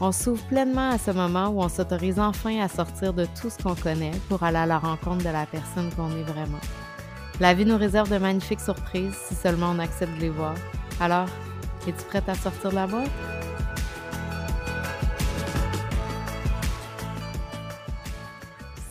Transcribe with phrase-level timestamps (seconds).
[0.00, 3.60] On s'ouvre pleinement à ce moment où on s'autorise enfin à sortir de tout ce
[3.60, 6.60] qu'on connaît pour aller à la rencontre de la personne qu'on est vraiment.
[7.40, 10.54] La vie nous réserve de magnifiques surprises si seulement on accepte de les voir.
[11.00, 11.26] Alors,
[11.88, 13.10] es-tu prête à sortir de la boîte?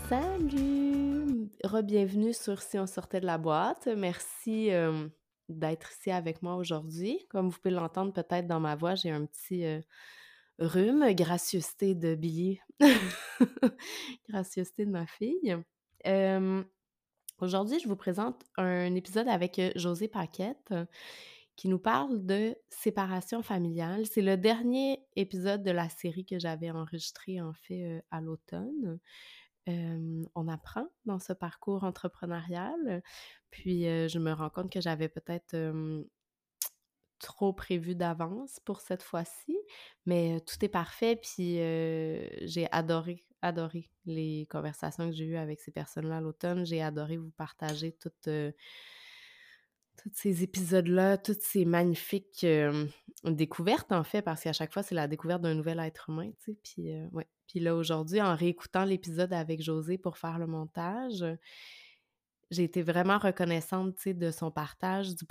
[0.10, 1.50] Salut!
[1.64, 3.88] Re-bienvenue sur Si on sortait de la boîte.
[3.96, 5.08] Merci euh,
[5.48, 7.26] d'être ici avec moi aujourd'hui.
[7.30, 9.80] Comme vous pouvez l'entendre peut-être dans ma voix, j'ai un petit euh,
[10.60, 12.60] rhume, gracieuseté de Billy,
[14.30, 15.56] gracieuseté de ma fille.
[17.40, 20.74] aujourd'hui, je vous présente un épisode avec José Paquette
[21.56, 24.06] qui nous parle de séparation familiale.
[24.06, 29.00] C'est le dernier épisode de la série que j'avais enregistré en fait à l'automne.
[29.68, 33.04] on apprend dans ce parcours entrepreneurial.
[33.52, 35.56] Puis je me rends compte que j'avais peut-être
[37.20, 39.58] trop prévu d'avance pour cette fois-ci,
[40.06, 41.16] mais tout est parfait.
[41.16, 46.66] Puis j'ai adoré, adoré les conversations que j'ai eues avec ces personnes-là l'automne.
[46.66, 48.30] J'ai adoré vous partager toutes,
[49.98, 52.46] tous ces épisodes-là, toutes ces magnifiques
[53.24, 56.56] découvertes, en fait, parce qu'à chaque fois, c'est la découverte d'un nouvel être humain, tu.
[56.56, 61.26] Puis là, aujourd'hui, en réécoutant l'épisode avec José pour faire le montage,
[62.50, 65.26] j'ai été vraiment reconnaissante, de son partage, du,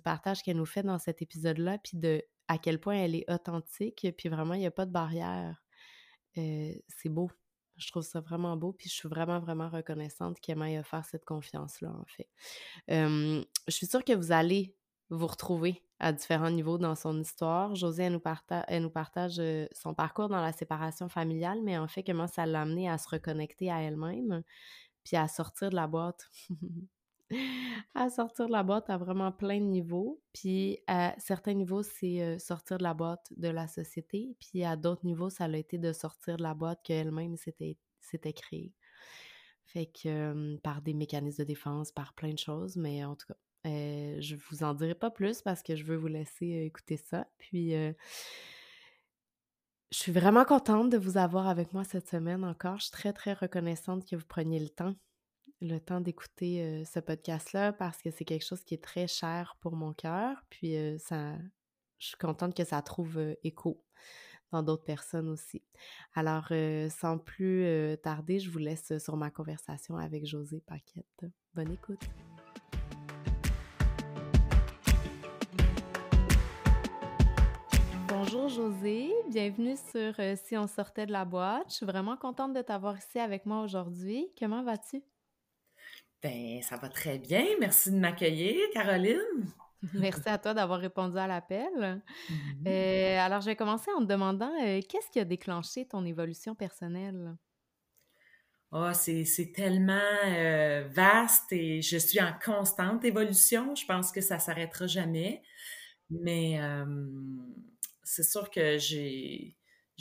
[0.00, 4.06] partage qu'elle nous fait dans cet épisode-là, puis de à quel point elle est authentique,
[4.16, 5.62] puis vraiment, il n'y a pas de barrière.
[6.34, 7.30] c'est beau.
[7.76, 11.24] Je trouve ça vraiment beau, puis je suis vraiment, vraiment reconnaissante qu'elle m'ait offert cette
[11.24, 12.28] confiance-là, en fait.
[12.88, 14.76] je suis sûre que vous allez
[15.10, 17.74] vous retrouver à différents niveaux dans son histoire.
[17.74, 18.22] Josée, elle nous,
[18.66, 19.40] elle nous partage
[19.72, 23.08] son parcours dans la séparation familiale, mais en fait, comment ça l'a amené à se
[23.08, 24.42] reconnecter à elle-même,
[25.04, 26.28] puis à sortir de la boîte.
[27.94, 30.20] à sortir de la boîte à vraiment plein de niveaux.
[30.32, 34.36] Puis à certains niveaux, c'est sortir de la boîte de la société.
[34.38, 38.72] Puis à d'autres niveaux, ça a été de sortir de la boîte qu'elle-même s'était créée.
[39.64, 43.36] Fait que par des mécanismes de défense, par plein de choses, mais en tout cas,
[43.64, 47.26] je vous en dirai pas plus parce que je veux vous laisser écouter ça.
[47.38, 47.74] Puis
[49.92, 52.78] je suis vraiment contente de vous avoir avec moi cette semaine encore.
[52.78, 54.94] Je suis très, très reconnaissante que vous preniez le temps,
[55.60, 59.76] le temps d'écouter ce podcast-là parce que c'est quelque chose qui est très cher pour
[59.76, 60.42] mon cœur.
[60.48, 61.36] Puis ça,
[61.98, 63.84] je suis contente que ça trouve écho
[64.50, 65.62] dans d'autres personnes aussi.
[66.14, 66.50] Alors,
[66.90, 67.66] sans plus
[68.02, 71.26] tarder, je vous laisse sur ma conversation avec José Paquette.
[71.52, 72.00] Bonne écoute.
[78.32, 81.66] Bonjour José, bienvenue sur euh, Si on sortait de la boîte.
[81.68, 84.26] Je suis vraiment contente de t'avoir ici avec moi aujourd'hui.
[84.38, 85.02] Comment vas-tu?
[86.22, 87.44] Ben, ça va très bien.
[87.60, 89.18] Merci de m'accueillir, Caroline.
[89.92, 92.00] Merci à toi d'avoir répondu à l'appel.
[92.30, 92.68] Mm-hmm.
[92.68, 96.54] Euh, alors, je vais commencer en te demandant euh, qu'est-ce qui a déclenché ton évolution
[96.54, 97.36] personnelle?
[98.70, 100.00] Oh, c'est tellement
[100.94, 103.74] vaste et je suis en constante évolution.
[103.74, 105.42] Je pense que ça s'arrêtera jamais.
[106.08, 106.58] Mais
[108.02, 109.56] c'est sûr que j'ai,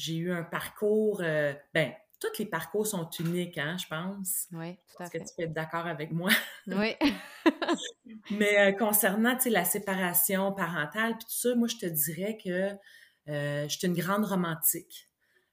[0.08, 4.48] eu un parcours, euh, ben, tous les parcours sont uniques, hein, je pense.
[4.52, 5.18] Oui, tout à fait.
[5.20, 6.30] Est-ce que tu es d'accord avec moi?
[6.68, 6.96] Oui.
[8.32, 12.38] Mais euh, concernant, tu sais, la séparation parentale, puis tout ça, moi, je te dirais
[12.44, 12.70] que
[13.30, 15.08] euh, je suis une grande romantique.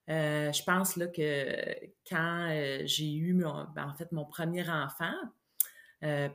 [0.09, 1.75] je pense là, que
[2.09, 2.49] quand
[2.85, 5.15] j'ai eu, ben, en fait, mon premier enfant,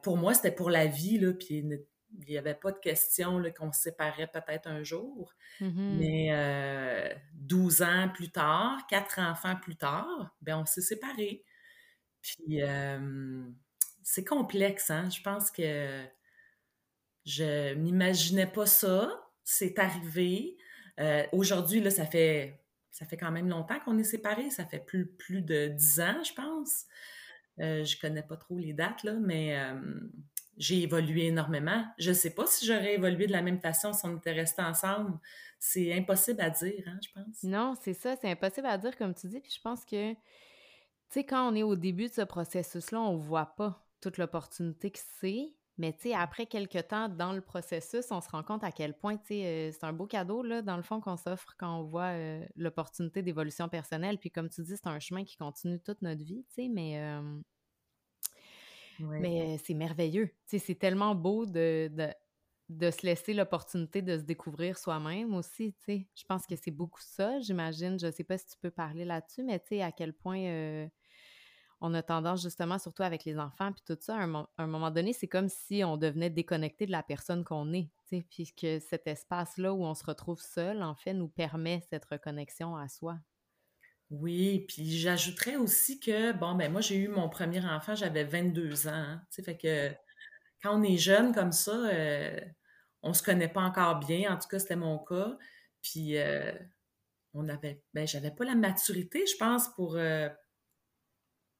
[0.01, 1.63] pour moi, c'était pour la vie, là, puis
[2.19, 5.33] il n'y avait pas de question qu'on se séparait peut-être un jour.
[5.61, 5.97] Mm-hmm.
[5.97, 11.43] Mais 12 euh, ans plus tard, quatre enfants plus tard, ben on s'est séparés.
[12.21, 12.61] Puis
[14.03, 15.09] c'est complexe, hein?
[15.09, 16.03] Je pense que
[17.25, 19.09] je m'imaginais pas ça.
[19.43, 20.57] C'est arrivé.
[20.99, 22.59] Euh, aujourd'hui, là, ça fait
[22.91, 24.51] ça fait quand même longtemps qu'on est séparés.
[24.51, 26.85] Ça fait plus, plus de 10 ans, je pense.
[27.59, 29.57] Euh, je connais pas trop les dates, là, mais
[30.57, 31.85] j'ai évolué énormément.
[31.97, 34.61] Je ne sais pas si j'aurais évolué de la même façon si on était restés
[34.61, 35.17] ensemble.
[35.59, 37.43] C'est impossible à dire, hein, je pense.
[37.43, 39.39] Non, c'est ça, c'est impossible à dire, comme tu dis.
[39.39, 40.19] Puis je pense que, tu
[41.09, 44.91] sais, quand on est au début de ce processus-là, on ne voit pas toute l'opportunité
[44.91, 45.53] que c'est.
[45.77, 48.95] Mais tu sais, après quelques temps dans le processus, on se rend compte à quel
[48.95, 51.79] point, tu sais, euh, c'est un beau cadeau, là, dans le fond, qu'on s'offre quand
[51.79, 54.19] on voit euh, l'opportunité d'évolution personnelle.
[54.19, 56.99] Puis comme tu dis, c'est un chemin qui continue toute notre vie, tu sais, mais...
[56.99, 57.41] Euh,
[58.99, 60.29] mais c'est merveilleux.
[60.45, 61.91] C'est tellement beau de,
[62.69, 65.75] de, se laisser l'opportunité de se découvrir soi-même aussi.
[65.87, 67.99] Je pense que c'est beaucoup ça, j'imagine.
[67.99, 70.89] Je sais pas si tu peux parler là-dessus, mais à quel point
[71.83, 74.23] on a tendance justement, surtout avec les enfants, puis tout ça, à
[74.57, 77.89] un, moment donné, c'est comme si on devenait déconnecté de la personne qu'on est,
[78.29, 82.87] puisque cet espace-là où on se retrouve seul, en fait, nous permet cette reconnexion à
[82.87, 83.19] soi.
[84.13, 88.87] Oui, puis j'ajouterais aussi que, bon, ben moi, j'ai eu mon premier enfant, j'avais 22
[88.87, 89.89] ans, hein, tu sais, fait que
[90.63, 92.39] quand on est jeune comme ça, euh,
[93.03, 95.37] on se connaît pas encore bien, en tout cas, c'était mon cas,
[95.83, 96.53] puis euh,
[97.33, 99.95] on avait, ben j'avais pas la maturité, je pense, pour...
[99.97, 100.29] Euh,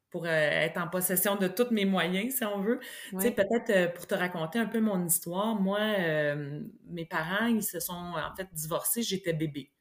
[0.09, 2.79] pour euh, être en possession de tous mes moyens, si on veut.
[3.17, 7.47] Tu sais, peut-être euh, pour te raconter un peu mon histoire, moi, euh, mes parents,
[7.47, 9.72] ils se sont en fait divorcés, j'étais bébé.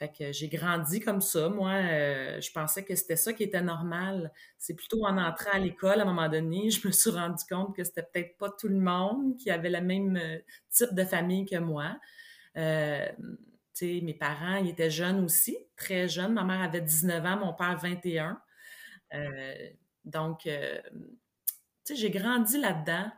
[0.00, 1.48] Fait que j'ai grandi comme ça.
[1.48, 1.72] Moi,
[2.40, 4.32] je pensais que c'était ça qui était normal.
[4.58, 7.76] C'est plutôt en entrant à l'école, à un moment donné, je me suis rendu compte
[7.76, 10.18] que c'était peut-être pas tout le monde qui avait le même
[10.70, 11.96] type de famille que moi.
[12.54, 16.32] sais, mes parents, ils étaient jeunes aussi, très jeunes.
[16.32, 18.40] Ma mère avait 19 ans, mon père 21.
[19.14, 19.70] Euh,
[20.04, 20.80] donc, euh,
[21.92, 23.10] j'ai grandi là-dedans.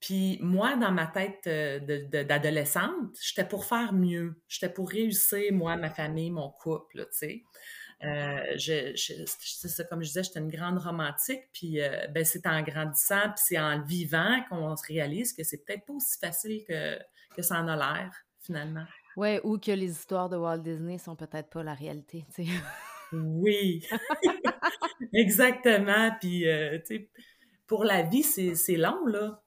[0.00, 1.80] Puis moi, dans ma tête euh,
[2.24, 4.40] d'adolescente, j'étais pour faire mieux.
[4.48, 7.42] J'étais pour réussir, moi, ma famille, mon couple, tu sais.
[8.58, 11.78] c'est ça, comme je disais, j'étais une grande romantique, puis
[12.10, 15.94] ben, c'est en grandissant, puis c'est en vivant qu'on se réalise que c'est peut-être pas
[15.94, 16.98] aussi facile que,
[17.34, 18.84] que ça en a l'air, finalement.
[19.16, 22.52] Ouais, ou que les histoires de Walt Disney sont peut-être pas la réalité, tu sais.
[23.12, 23.86] Oui,
[25.14, 26.10] exactement.
[26.20, 27.10] Puis, euh, tu sais,
[27.66, 29.42] pour la vie, c'est long, là.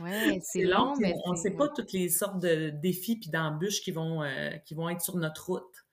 [0.00, 3.80] Oui, c'est long, mais on ne sait pas toutes les sortes de défis puis d'embûches
[3.80, 5.86] qui vont euh, qui vont être sur notre route.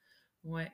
[0.44, 0.72] Ouais.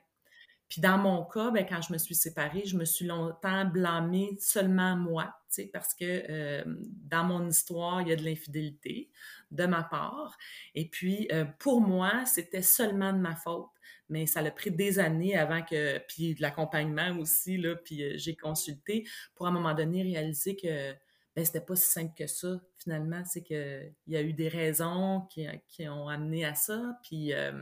[0.70, 4.36] Puis dans mon cas, ben, quand je me suis séparée, je me suis longtemps blâmée
[4.38, 5.34] seulement moi,
[5.72, 6.64] parce que euh,
[7.04, 9.10] dans mon histoire, il y a de l'infidélité
[9.50, 10.36] de ma part.
[10.74, 11.28] Et puis,
[11.58, 13.70] pour moi, c'était seulement de ma faute
[14.08, 18.14] mais ça a pris des années avant que, puis de l'accompagnement aussi, là, puis euh,
[18.16, 20.94] j'ai consulté pour à un moment donné réaliser que
[21.38, 23.22] ben, c'était pas si simple que ça, finalement.
[23.24, 27.52] C'est qu'il y a eu des raisons qui, qui ont amené à ça, puis, euh,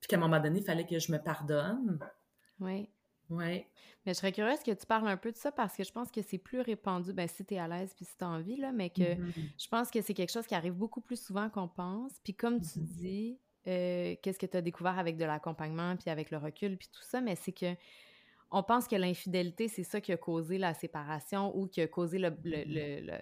[0.00, 1.98] puis qu'à un moment donné, il fallait que je me pardonne.
[2.60, 2.88] Oui.
[3.30, 3.66] Oui.
[4.06, 6.12] Mais je serais curieuse que tu parles un peu de ça parce que je pense
[6.12, 8.58] que c'est plus répandu, ben, si tu es à l'aise puis si tu as envie,
[8.58, 9.32] là, mais que mm-hmm.
[9.58, 12.12] je pense que c'est quelque chose qui arrive beaucoup plus souvent qu'on pense.
[12.22, 12.84] Puis comme tu mm-hmm.
[12.84, 16.88] dis, euh, qu'est-ce que tu as découvert avec de l'accompagnement, puis avec le recul, puis
[16.92, 17.74] tout ça, mais c'est que
[18.54, 22.18] on pense que l'infidélité, c'est ça qui a causé la séparation ou qui a causé
[22.20, 22.30] le,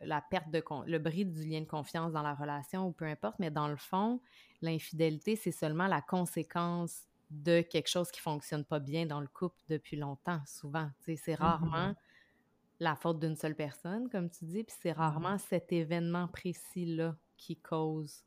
[0.06, 3.38] la perte de le bris du lien de confiance dans la relation ou peu importe,
[3.38, 4.20] mais dans le fond,
[4.60, 9.58] l'infidélité, c'est seulement la conséquence de quelque chose qui fonctionne pas bien dans le couple
[9.70, 10.90] depuis longtemps, souvent.
[11.00, 11.34] C'est mm-hmm.
[11.36, 11.94] rarement
[12.78, 14.96] la faute d'une seule personne, comme tu dis, puis c'est mm-hmm.
[14.96, 18.22] rarement cet événement précis-là qui cause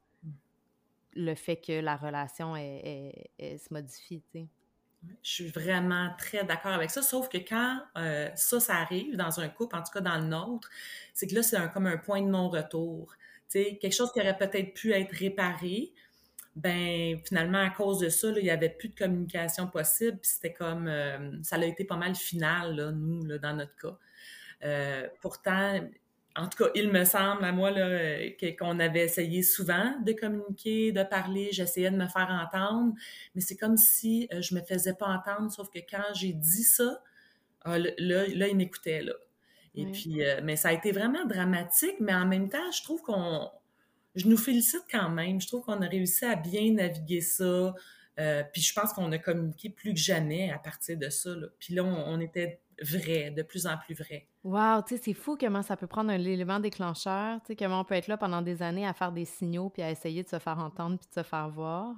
[1.13, 4.23] le fait que la relation se modifie.
[5.23, 9.39] Je suis vraiment très d'accord avec ça, sauf que quand euh, ça, ça arrive dans
[9.39, 10.69] un couple, en tout cas dans le nôtre,
[11.13, 13.13] c'est que là, c'est comme un point de non-retour.
[13.49, 15.93] Tu sais, quelque chose qui aurait peut-être pu être réparé,
[16.55, 20.87] ben finalement, à cause de ça, il n'y avait plus de communication possible, c'était comme,
[20.87, 23.97] euh, ça a été pas mal final, là, nous, dans notre cas.
[24.63, 25.81] Euh, pourtant,
[26.37, 30.91] en tout cas, il me semble à moi là, qu'on avait essayé souvent de communiquer,
[30.91, 32.93] de parler, j'essayais de me faire entendre,
[33.33, 36.63] mais c'est comme si euh, je me faisais pas entendre, sauf que quand j'ai dit
[36.63, 37.01] ça,
[37.61, 39.13] ah, là, là, il m'écoutait là.
[39.77, 43.01] Et puis, euh, mais ça a été vraiment dramatique, mais en même temps, je trouve
[43.01, 43.49] qu'on,
[44.15, 45.41] je nous félicite quand même.
[45.41, 47.73] Je trouve qu'on a réussi à bien naviguer ça.
[48.17, 51.35] Euh, puis je pense qu'on a communiqué plus que jamais à partir de ça.
[51.35, 51.47] Là.
[51.59, 54.27] Puis là, on était vrai, de plus en plus vrai.
[54.43, 57.81] Wow, tu sais, c'est fou comment ça peut prendre un élément déclencheur, tu sais, comment
[57.81, 60.29] on peut être là pendant des années à faire des signaux puis à essayer de
[60.29, 61.95] se faire entendre puis de se faire voir.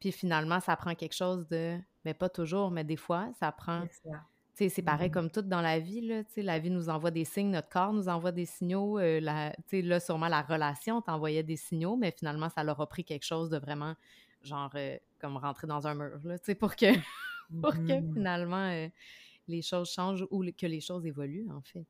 [0.00, 3.82] Puis finalement, ça prend quelque chose de, mais pas toujours, mais des fois, ça prend.
[3.86, 4.10] Tu
[4.54, 5.12] sais, c'est pareil mm-hmm.
[5.12, 7.68] comme tout dans la vie, là, tu sais, la vie nous envoie des signes, notre
[7.68, 11.96] corps nous envoie des signaux, euh, tu sais, là, sûrement la relation t'envoyait des signaux,
[11.96, 13.94] mais finalement, ça leur a pris quelque chose de vraiment,
[14.42, 16.86] genre, euh, comme rentrer dans un mur, là, tu sais, pour que,
[17.62, 18.12] pour que mm-hmm.
[18.12, 18.88] finalement, euh,
[19.50, 21.86] les choses changent ou que les choses évoluent, en fait.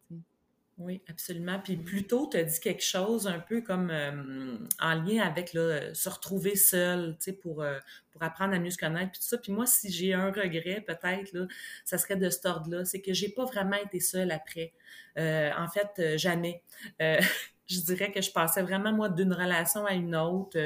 [0.80, 1.60] Oui, absolument.
[1.62, 5.52] Puis plus tôt, tu as dit quelque chose un peu comme euh, en lien avec
[5.52, 7.78] là, se retrouver seul, tu sais, pour, euh,
[8.12, 9.36] pour apprendre à mieux se connaître, puis tout ça.
[9.36, 11.46] Puis moi, si j'ai un regret, peut-être, là,
[11.84, 14.72] ça serait de cet ordre-là, c'est que j'ai pas vraiment été seule après.
[15.18, 16.62] Euh, en fait, jamais.
[16.98, 20.58] je dirais que je passais vraiment, moi, d'une relation à une autre.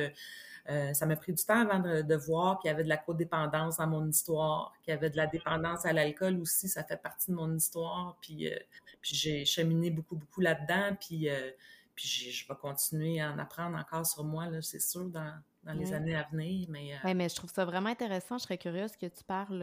[0.70, 3.76] Euh, ça m'a pris du temps avant de, voir qu'il y avait de la codépendance
[3.76, 7.30] dans mon histoire, qu'il y avait de la dépendance à l'alcool aussi, ça fait partie
[7.30, 8.16] de mon histoire.
[8.22, 8.56] Puis, euh,
[9.02, 10.96] puis j'ai cheminé beaucoup, beaucoup là-dedans.
[10.98, 11.50] Puis, euh,
[11.94, 15.92] puis je vais continuer à en apprendre encore sur moi, c'est sûr, dans, dans les
[15.92, 16.66] années à venir.
[16.70, 18.38] Mais, Oui, mais je trouve ça vraiment intéressant.
[18.38, 19.62] Je serais curieuse que tu parles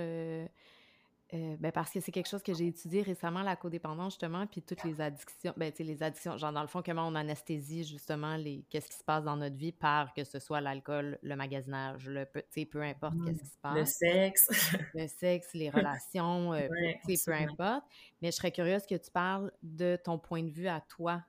[1.34, 4.62] euh, ben parce que c'est quelque chose que j'ai étudié récemment, la codépendance, justement, puis
[4.62, 7.86] toutes les addictions, ben, tu sais, les addictions, genre, dans le fond, comment on anesthésie,
[7.86, 11.36] justement, les, qu'est-ce qui se passe dans notre vie par que ce soit l'alcool, le
[11.36, 13.76] magasinage, le, peu importe qu'est-ce qui se passe.
[13.76, 14.76] Le sexe.
[14.94, 16.68] le sexe, les relations, euh,
[17.08, 17.86] tu sais, peu importe.
[18.22, 21.24] Mais je serais curieuse que tu parles de ton point de vue à toi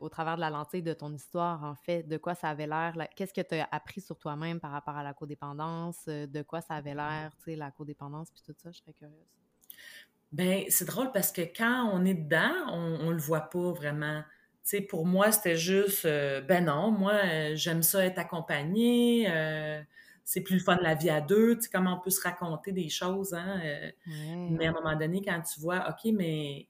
[0.00, 2.94] au travers de la lentille de ton histoire, en fait, de quoi ça avait l'air,
[3.16, 6.60] qu'est-ce que tu as appris sur toi-même par rapport à la codépendance, euh, de quoi
[6.60, 9.26] ça avait l'air, tu sais, la codépendance, puis tout ça, je serais curieuse.
[10.32, 14.22] Ben, c'est drôle parce que quand on est dedans, on, le voit pas vraiment.
[14.64, 19.26] Tu sais, pour moi, c'était juste, euh, ben non, moi, euh, j'aime ça être accompagnée,
[20.24, 22.22] c'est plus le fun de la vie à deux, tu sais, comment on peut se
[22.22, 23.60] raconter des choses, hein.
[24.50, 26.68] Mais à un moment donné, quand tu vois, OK, mais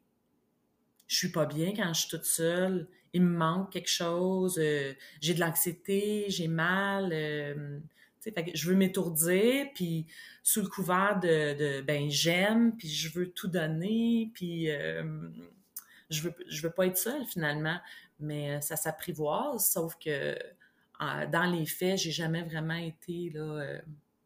[1.12, 4.94] je suis pas bien quand je suis toute seule, il me manque quelque chose, euh,
[5.20, 7.78] j'ai de l'anxiété, j'ai mal, euh,
[8.20, 10.06] fait que je veux m'étourdir, puis
[10.42, 15.28] sous le couvert de, ben j'aime, puis je veux tout donner, puis euh,
[16.08, 17.78] je veux je veux pas être seule finalement,
[18.18, 20.34] mais ça s'apprivoise, sauf que
[20.98, 23.80] dans les faits, j'ai jamais vraiment été là,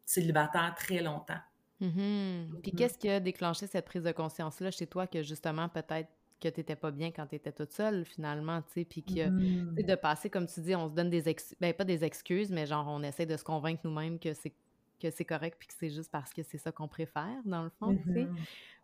[0.05, 1.41] célibataire très longtemps.
[1.81, 2.61] Mm-hmm.
[2.61, 2.75] Puis mm-hmm.
[2.75, 6.59] qu'est-ce qui a déclenché cette prise de conscience-là chez toi que justement peut-être que tu
[6.59, 9.83] n'étais pas bien quand tu étais toute seule, finalement, tu sais, puis que, mmh.
[9.83, 12.65] de passer, comme tu dis, on se donne des excuses, ben pas des excuses, mais
[12.65, 14.53] genre, on essaie de se convaincre nous-mêmes que c'est
[14.99, 17.69] que c'est correct puis que c'est juste parce que c'est ça qu'on préfère, dans le
[17.79, 18.25] fond, tu sais.
[18.25, 18.35] Mmh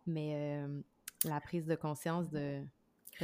[0.06, 0.80] mais euh,
[1.24, 2.60] la prise de conscience de...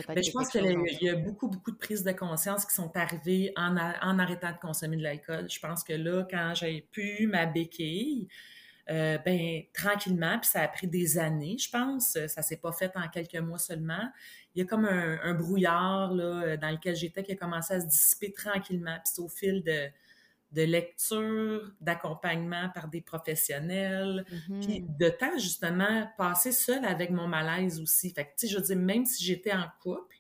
[0.09, 3.53] Ben, je pense qu'il y a beaucoup, beaucoup de prises de conscience qui sont arrivées
[3.57, 5.51] en, en arrêtant de consommer de l'alcool.
[5.51, 8.29] Je pense que là, quand j'ai pu ma béquille,
[8.91, 12.19] euh, ben, tranquillement, puis ça a pris des années, je pense.
[12.27, 14.11] Ça s'est pas fait en quelques mois seulement.
[14.55, 17.87] Il y a comme un, brouillard là, dans lequel j'étais qui a commencé à se
[17.87, 18.97] dissiper tranquillement.
[18.97, 19.89] Puis c'est au fil de,
[20.53, 24.61] de lecture, d'accompagnement par des professionnels, mm-hmm.
[24.61, 28.11] puis de temps, justement, passer seul avec mon malaise aussi.
[28.11, 30.17] Fait que, tu sais, je veux dire, même si j'étais en couple,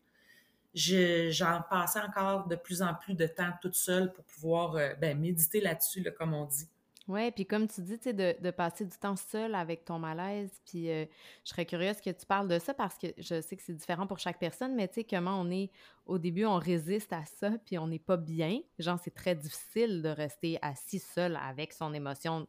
[0.75, 5.19] j'en passais encore de plus en plus de temps toute seule pour pouvoir euh, ben,
[5.19, 6.69] méditer là-dessus, là, comme on dit.
[7.11, 10.49] Oui, puis comme tu dis, tu sais, de, passer du temps seul avec ton malaise,
[10.65, 11.05] puis euh,
[11.45, 14.07] je serais curieuse que tu parles de ça parce que je sais que c'est différent
[14.07, 15.73] pour chaque personne, mais tu sais, comment on est,
[16.07, 18.61] au début, on résiste à ça, puis on n'est pas bien.
[18.79, 22.47] Genre, c'est très difficile de rester assis seul avec son émotion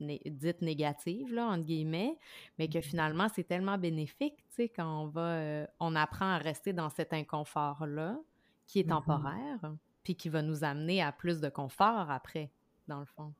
[0.00, 2.16] dite négative, là, entre guillemets,
[2.58, 6.24] mais que mmh finalement, c'est tellement bénéfique, tu sais, quand on va, euh, on apprend
[6.24, 8.18] à rester dans cet inconfort-là,
[8.66, 12.50] qui est mmh temporaire, puis qui va nous amener à plus de confort après,
[12.88, 13.34] dans le fond.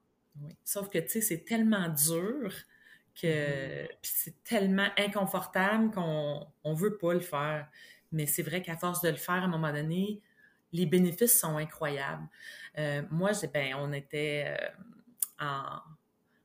[0.64, 2.52] Sauf que, tu sais, c'est tellement dur
[3.20, 3.88] que mm-hmm.
[4.02, 7.68] c'est tellement inconfortable qu'on ne veut pas le faire.
[8.12, 10.20] Mais c'est vrai qu'à force de le faire, à un moment donné,
[10.72, 12.28] les bénéfices sont incroyables.
[12.78, 14.56] Euh, moi, ben, on était
[15.40, 15.44] euh,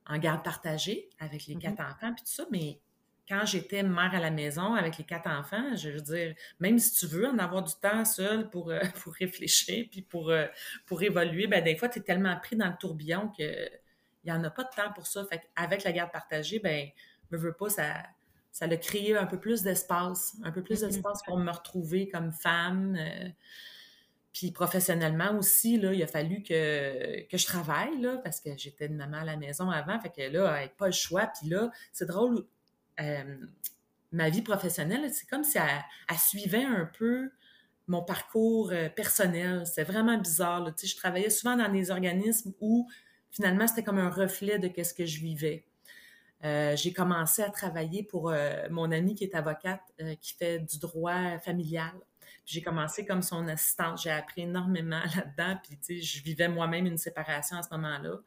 [0.06, 1.60] en, garde partagée avec les mm-hmm.
[1.60, 2.80] quatre enfants, puis tout ça, mais
[3.28, 6.92] quand j'étais mère à la maison avec les quatre enfants, je veux dire, même si
[6.94, 10.46] tu veux en avoir du temps seul pour, euh, pour réfléchir puis pour, euh,
[10.86, 13.68] pour évoluer, ben des fois, tu es tellement pris dans le tourbillon que
[14.24, 15.24] il n'y en a pas de temps pour ça.
[15.30, 16.88] Fait avec la garde partagée, ben,
[17.30, 18.02] me veux pas, ça,
[18.50, 20.86] ça a créé un peu plus d'espace, un peu plus mm-hmm.
[20.88, 22.96] d'espace pour me retrouver comme femme.
[22.98, 23.28] Euh,
[24.32, 28.86] puis professionnellement aussi, là, il a fallu que, que je travaille, là, parce que j'étais
[28.86, 29.98] une maman à la maison avant.
[30.00, 31.30] Fait que là, avec pas le choix.
[31.38, 32.44] Puis là, c'est drôle,
[33.00, 33.36] euh,
[34.12, 37.30] ma vie professionnelle, c'est comme si elle, suivait un peu
[37.88, 39.64] mon parcours euh, personnel.
[39.66, 40.72] C'est vraiment bizarre.
[40.82, 42.88] Je travaillais souvent dans des organismes où
[43.30, 45.66] finalement c'était comme un reflet de ce que je vivais.
[46.44, 48.32] Euh, j'ai commencé à travailler pour
[48.70, 49.80] mon amie qui est avocate,
[50.20, 51.92] qui fait du droit familial.
[52.44, 54.00] J'ai commencé comme son assistante.
[54.02, 55.58] J'ai appris énormément là-dedans.
[55.62, 58.20] Puis, tu sais, je vivais moi-même une séparation à ce moment-là.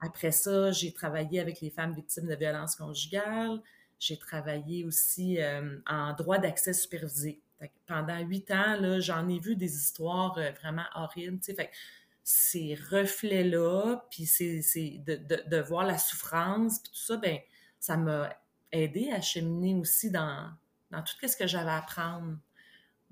[0.00, 3.60] Après ça, j'ai travaillé avec les femmes victimes de violences conjugales.
[4.02, 7.40] J'ai travaillé aussi euh, en droit d'accès supervisé.
[7.86, 11.38] pendant huit ans, j'en ai vu des histoires euh, vraiment horribles.
[11.40, 11.70] Fait
[12.24, 14.60] ces reflets-là, puis c'est,
[15.06, 17.38] de, de, voir la souffrance, puis tout ça, ben,
[17.78, 18.36] ça m'a
[18.72, 20.50] aidé à cheminer aussi dans,
[20.90, 22.38] dans tout ce que j'avais à apprendre.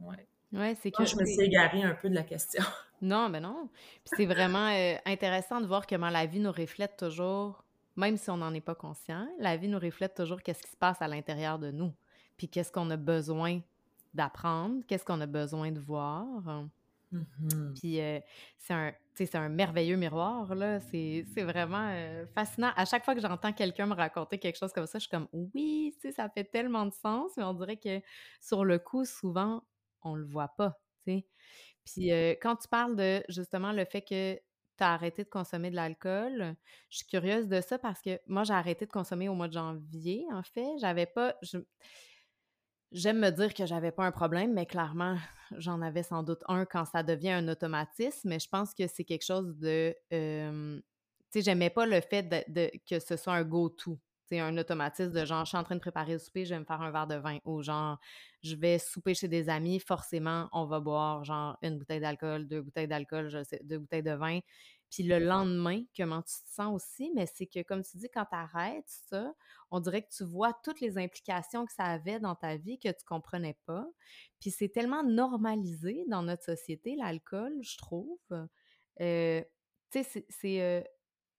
[0.01, 0.27] Ouais.
[0.53, 2.65] Ouais, c'est que je me suis égarée un peu de la question.
[3.03, 3.71] Non, mais non.
[4.05, 7.65] Puis c'est vraiment euh, intéressant de voir comment la vie nous reflète toujours,
[7.97, 10.77] même si on n'en est pas conscient, la vie nous reflète toujours qu'est-ce qui se
[10.77, 11.93] passe à l'intérieur de nous,
[12.37, 13.61] puis qu'est-ce qu'on a besoin
[14.15, 16.27] d'apprendre, qu'est-ce qu'on a besoin de voir.
[17.13, 17.75] Mm-hmm.
[17.81, 18.21] Puis euh,
[18.57, 20.81] c'est un, c'est un merveilleux miroir, là.
[20.81, 22.71] C'est vraiment euh, fascinant.
[22.77, 25.29] À chaque fois que j'entends quelqu'un me raconter quelque chose comme ça, je suis comme
[25.33, 28.01] oui, ça fait tellement de sens, mais on dirait que
[28.41, 29.63] sur le coup, souvent,
[30.03, 31.23] on le voit pas, tu
[31.85, 34.39] Puis euh, quand tu parles de justement le fait que
[34.81, 36.57] tu arrêté de consommer de l'alcool,
[36.89, 39.53] je suis curieuse de ça parce que moi, j'ai arrêté de consommer au mois de
[39.53, 40.79] janvier, en fait.
[40.81, 41.35] J'avais pas.
[42.93, 45.17] J'aime me dire que j'avais pas un problème, mais clairement,
[45.59, 48.29] j'en avais sans doute un quand ça devient un automatisme.
[48.31, 49.95] Mais je pense que c'est quelque chose de.
[50.11, 50.83] tu
[51.31, 53.99] sais, j'aimais pas le fait de, que ce soit un go-to.
[54.31, 56.61] C'est un automatisme de genre, je suis en train de préparer le souper, je vais
[56.61, 57.39] me faire un verre de vin.
[57.45, 57.99] Ou genre,
[58.45, 62.63] je vais souper chez des amis, forcément, on va boire genre une bouteille d'alcool, deux
[62.63, 64.39] bouteilles d'alcool, je sais, deux bouteilles de vin.
[64.89, 68.25] Puis le lendemain, comment tu te sens aussi, mais c'est que, comme tu dis, quand
[68.25, 69.35] tu arrêtes ça,
[69.71, 72.89] on dirait que tu vois toutes les implications que ça avait dans ta vie que
[72.89, 73.87] tu comprenais pas.
[74.41, 78.19] Puis c'est tellement normalisé dans notre société, l'alcool, je trouve.
[79.01, 79.43] Euh,
[79.93, 80.83] tu sais, c'est euh,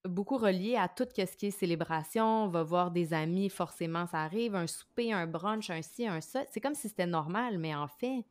[0.06, 2.46] beaucoup relié à tout ce qui est célébration.
[2.46, 4.56] On va voir des amis, forcément, ça arrive.
[4.56, 6.44] Un souper, un brunch, un ci, un ça.
[6.52, 8.26] C'est comme si c'était normal, mais en fait,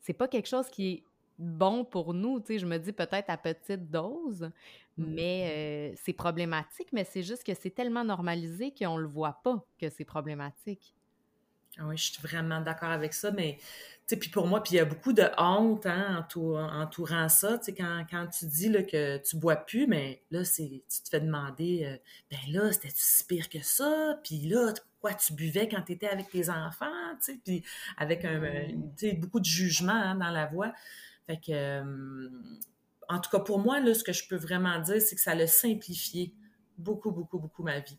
[0.00, 1.04] c'est pas quelque chose qui est
[1.38, 2.40] bon pour nous.
[2.40, 4.50] Tu sais, je me dis peut-être à petite dose,
[4.98, 5.04] mmh.
[5.04, 9.64] mais euh, c'est problématique, mais c'est juste que c'est tellement normalisé qu'on le voit pas
[9.78, 10.94] que c'est problématique.
[11.78, 13.58] Ah oui, je suis vraiment d'accord avec ça, mais
[14.06, 17.58] puis pour moi, puis il y a beaucoup de honte hein, entourant ça.
[17.68, 21.20] Quand, quand tu dis là, que tu bois plus, mais là, c'est, tu te fais
[21.20, 21.96] demander euh,
[22.30, 24.20] ben là, c'était-tu si pire que ça?
[24.22, 26.86] Puis là, pourquoi tu buvais quand tu étais avec tes enfants?
[27.44, 27.64] Puis
[27.96, 29.20] avec un, mmh.
[29.20, 30.72] beaucoup de jugement hein, dans la voix.
[31.26, 32.28] Fait que, euh,
[33.08, 35.32] en tout cas, pour moi, là, ce que je peux vraiment dire, c'est que ça
[35.32, 36.34] a simplifié
[36.76, 37.98] beaucoup, beaucoup, beaucoup ma vie.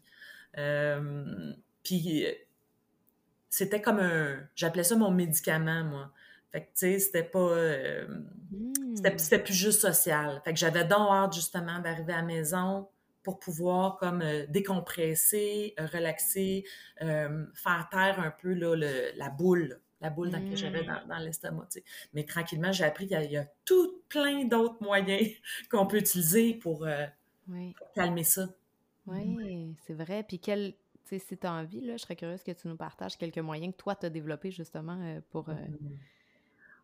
[0.60, 1.54] Euh,
[1.84, 2.28] puis,
[3.58, 4.38] c'était comme un.
[4.56, 6.12] J'appelais ça mon médicament, moi.
[6.52, 7.40] Fait que, tu sais, c'était pas.
[7.40, 8.08] Euh,
[8.52, 9.16] hmm.
[9.18, 10.42] C'était plus juste social.
[10.44, 12.88] Fait que j'avais donc hâte, justement, d'arriver à la maison
[13.24, 16.64] pour pouvoir, comme, décompresser, relaxer,
[17.00, 18.76] faire taire un peu, là,
[19.16, 21.08] la boule la boule que j'avais mmh.
[21.08, 21.70] dans, l'estomac.
[22.14, 25.30] Mais tranquillement, j'ai appris qu'il y, a tout plein d'autres moyens
[25.72, 27.06] qu'on peut utiliser pour, euh,
[27.96, 28.48] calmer ça.
[29.08, 30.24] Oui, c'est vrai.
[30.24, 30.74] Puis quel,
[31.06, 33.78] si tu as envie, là, je serais curieuse que tu nous partages quelques moyens que
[33.78, 35.50] toi, tu as développés justement euh, pour...
[35.50, 35.98] Euh, mmh.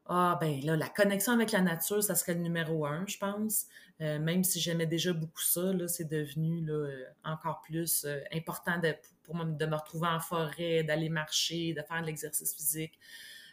[0.08, 3.68] Ah, ben là, la connexion avec la nature, ça serait le numéro un, je pense.
[4.00, 6.90] même si j'aimais déjà beaucoup ça, là, c'est devenu là,
[7.24, 12.02] encore plus important de, pour moi de me retrouver en forêt, d'aller marcher, de faire
[12.02, 13.00] de l'exercice physique.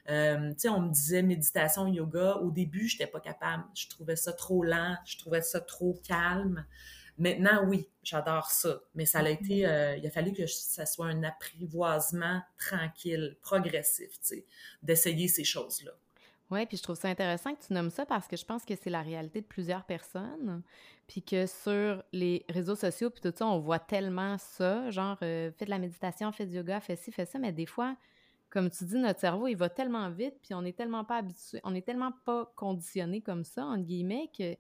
[0.07, 0.13] tu
[0.57, 2.39] sais, on me disait méditation, yoga.
[2.39, 3.65] Au début, je n'étais pas capable.
[3.75, 6.65] Je trouvais ça trop lent, je trouvais ça trop calme.
[7.19, 8.81] Maintenant, oui, j'adore ça.
[8.95, 9.57] Mais ça a été,
[9.99, 14.47] il a fallu que ça soit un apprivoisement tranquille, progressif, tu sais,
[14.83, 15.93] d'essayer ces choses-là.
[16.51, 18.75] Oui, puis je trouve ça intéressant que tu nommes ça parce que je pense que
[18.75, 20.63] c'est la réalité de plusieurs personnes.
[21.07, 25.51] Puis que sur les réseaux sociaux, puis tout ça, on voit tellement ça, genre, euh,
[25.53, 27.97] fais de la méditation, fais du yoga, fais ci, fais ça, mais des fois,
[28.51, 31.61] comme tu dis, notre cerveau, il va tellement vite, puis on n'est tellement pas habitué,
[31.65, 34.57] on n'est tellement pas conditionné comme ça, entre guillemets, que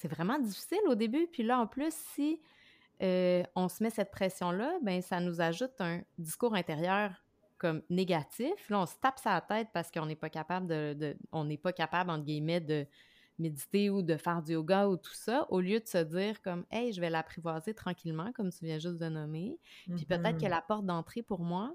[0.00, 1.26] c'est vraiment difficile au début.
[1.30, 2.40] Puis là, en plus, si
[3.02, 7.12] euh, on se met cette pression-là, ben ça nous ajoute un discours intérieur
[7.58, 8.70] comme négatif.
[8.70, 11.74] Là, on se tape sa tête parce qu'on n'est pas capable de, on n'est pas
[11.74, 12.86] capable, entre guillemets, de
[13.38, 16.64] méditer ou de faire du yoga ou tout ça, au lieu de se dire comme
[16.70, 19.58] Hey, je vais l'apprivoiser tranquillement, comme tu viens juste de nommer.
[19.96, 20.48] Puis peut-être que mm-hmm.
[20.48, 21.74] la porte d'entrée pour moi,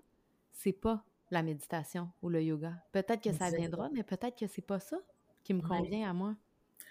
[0.51, 2.73] c'est pas la méditation ou le yoga.
[2.91, 4.97] Peut-être que ça viendra, mais peut-être que c'est pas ça
[5.43, 6.35] qui me convient à moi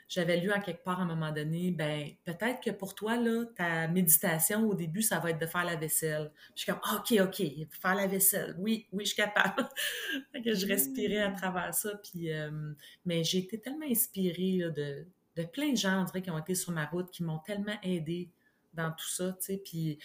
[0.09, 3.45] j'avais lu en quelque part à un moment donné, ben peut-être que pour toi, là,
[3.57, 6.31] ta méditation au début, ça va être de faire la vaisselle.
[6.55, 7.43] Je suis comme, ah, OK, OK,
[7.81, 8.55] faire la vaisselle.
[8.59, 9.69] Oui, oui, je suis capable.
[10.45, 11.37] que je respirais à mmh.
[11.37, 11.91] travers ça.
[11.97, 12.51] Puis, euh,
[13.05, 16.55] mais j'ai été tellement inspirée de, de plein de gens, on dirait, qui ont été
[16.55, 18.31] sur ma route, qui m'ont tellement aidée
[18.75, 19.63] dans tout ça, tu sais.
[19.65, 19.99] Puis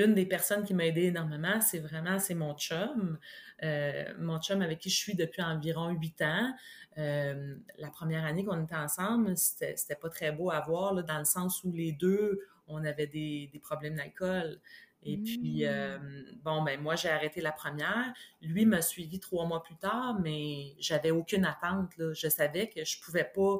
[0.00, 3.18] une des personnes qui m'a aidé énormément, c'est vraiment, c'est mon chum.
[3.62, 6.54] Euh, mon chum avec qui je suis depuis environ huit ans.
[6.98, 11.18] Euh, la première année qu'on était ensemble, c'était pas très beau à voir, là, dans
[11.18, 14.60] le sens où les deux, on avait des, problèmes d'alcool.
[15.02, 16.24] Et puis, euh, mmh.
[16.42, 18.12] bon, ben moi, j'ai arrêté la première.
[18.42, 21.96] Lui m'a suivi trois mois plus tard, mais j'avais aucune attente.
[21.96, 22.12] Là.
[22.12, 23.58] Je savais que je pouvais pas,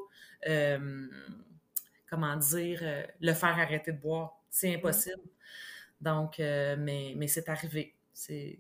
[2.11, 2.83] comment dire,
[3.21, 4.39] le faire arrêter de boire.
[4.51, 4.81] C'est mmh.
[6.01, 7.95] Donc, mais, mais c'est arrivé.
[8.13, 8.59] C'est,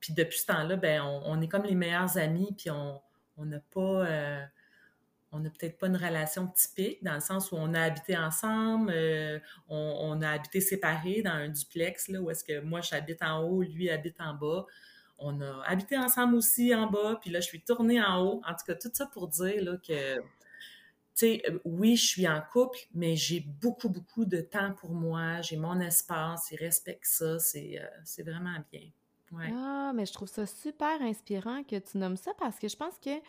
[0.00, 3.00] Puis depuis ce temps-là, ben, on, est comme les meilleurs amis, puis on,
[3.36, 4.06] on n'a pas...
[4.06, 4.44] Euh,
[5.32, 8.90] on n'a peut-être pas une relation typique, dans le sens où on a habité ensemble,
[8.92, 13.44] euh, on, a habité séparés dans un duplex, là, où est-ce que moi, j'habite en
[13.44, 14.66] haut, lui habite en bas.
[15.18, 18.42] On a habité ensemble aussi en bas, puis là, je suis tournée en haut.
[18.44, 20.20] En tout cas, tout ça pour dire là, que
[21.24, 25.40] euh, oui, je suis en couple, mais j'ai beaucoup, beaucoup de temps pour moi.
[25.40, 27.38] J'ai mon espace, il respecte ça.
[27.38, 28.90] C'est, euh, vraiment bien.
[29.52, 32.98] Ah, mais je trouve ça super inspirant que tu nommes ça parce que je pense
[32.98, 33.20] que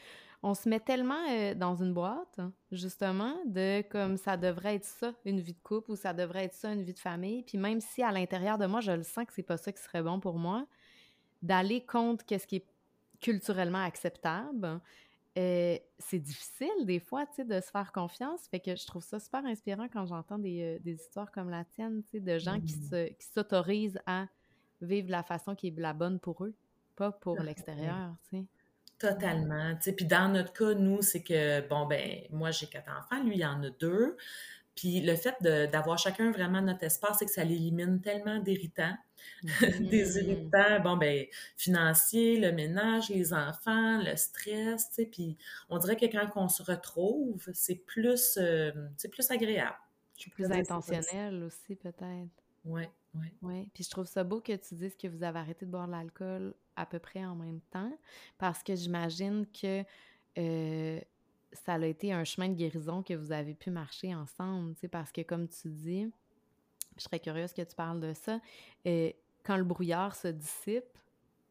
[0.44, 2.40] on se met tellement euh, dans une boîte,
[2.72, 6.56] justement, de comme ça devrait être ça, une vie de couple, ou ça devrait être
[6.56, 7.44] ça, une vie de famille.
[7.44, 9.82] Puis même si à l'intérieur de moi, je le sens que c'est pas ça qui
[9.82, 10.66] serait bon pour moi,
[11.44, 12.66] d'aller contre qu'est-ce qui est
[13.20, 14.82] culturellement acceptable,
[15.38, 18.42] euh, c'est difficile des fois, tu sais, de se faire confiance.
[18.50, 22.04] Fait que je trouve ça super inspirant quand j'entends des, euh, histoires comme la tienne,
[22.04, 23.16] tu sais, de gens qui mmh.
[23.34, 24.28] s'autorisent à
[24.82, 26.54] vivre la façon qui est la bonne pour eux,
[26.96, 28.46] pas pour l'extérieur, tu sais.
[29.00, 29.76] Totalement.
[29.78, 33.24] Tu sais, puis dans notre cas, nous, c'est que, bon, ben, moi, j'ai quatre enfants,
[33.24, 34.16] lui, il y en a deux.
[34.76, 38.96] Puis le fait d'avoir chacun vraiment notre espace, c'est que ça l'élimine tellement d'irritants.
[39.80, 41.26] des irritants, bon, ben,
[41.58, 45.06] financiers, le ménage, les enfants, le stress, tu sais.
[45.06, 45.38] Puis
[45.70, 49.78] on dirait que quand on se retrouve, c'est plus, euh, c'est plus agréable.
[50.36, 52.30] Plus intentionnel aussi, peut-être.
[52.64, 52.84] Oui,
[53.16, 53.28] oui.
[53.42, 55.88] Oui, puis je trouve ça beau que tu dises que vous avez arrêté de boire
[55.88, 57.92] de l'alcool à peu près en même temps,
[58.38, 59.84] parce que j'imagine que
[60.38, 61.00] euh,
[61.52, 64.88] ça a été un chemin de guérison que vous avez pu marcher ensemble, tu sais,
[64.88, 66.12] parce que comme tu dis,
[67.02, 68.40] je serais curieuse que tu parles de ça,
[68.86, 70.98] et euh, quand le brouillard se dissipe,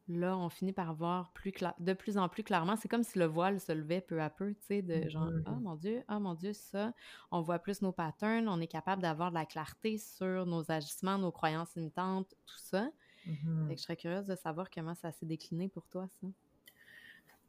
[0.09, 2.77] là, on finit par voir plus de plus en plus clairement.
[2.77, 5.43] C'est comme si le voile se levait peu à peu, tu sais, de genre, mm-hmm.
[5.47, 6.93] ah mon Dieu, ah mon Dieu, ça.
[7.31, 11.19] On voit plus nos patterns, on est capable d'avoir de la clarté sur nos agissements,
[11.19, 12.91] nos croyances limitantes, tout ça.
[13.27, 13.71] Mm-hmm.
[13.71, 16.29] je serais curieuse de savoir comment ça s'est décliné pour toi, ça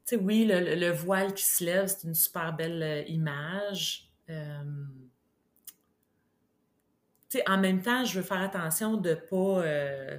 [0.04, 4.10] sais, oui, le, voile qui se lève, c'est une super belle euh, image.
[4.30, 4.84] Euh,
[7.46, 10.18] en même temps, je veux faire attention de ne pas euh,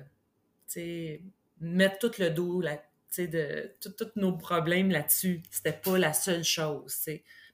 [1.59, 2.77] mettre tout le dos, là,
[3.17, 5.43] de tous nos problèmes là-dessus.
[5.51, 7.07] C'était pas la seule chose.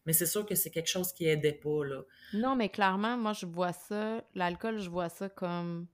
[0.05, 1.83] Mais c'est sûr que c'est quelque chose qui aidait pas.
[1.83, 2.01] Là.
[2.33, 5.87] Non, mais clairement, moi, je vois ça, l'alcool, je vois ça comme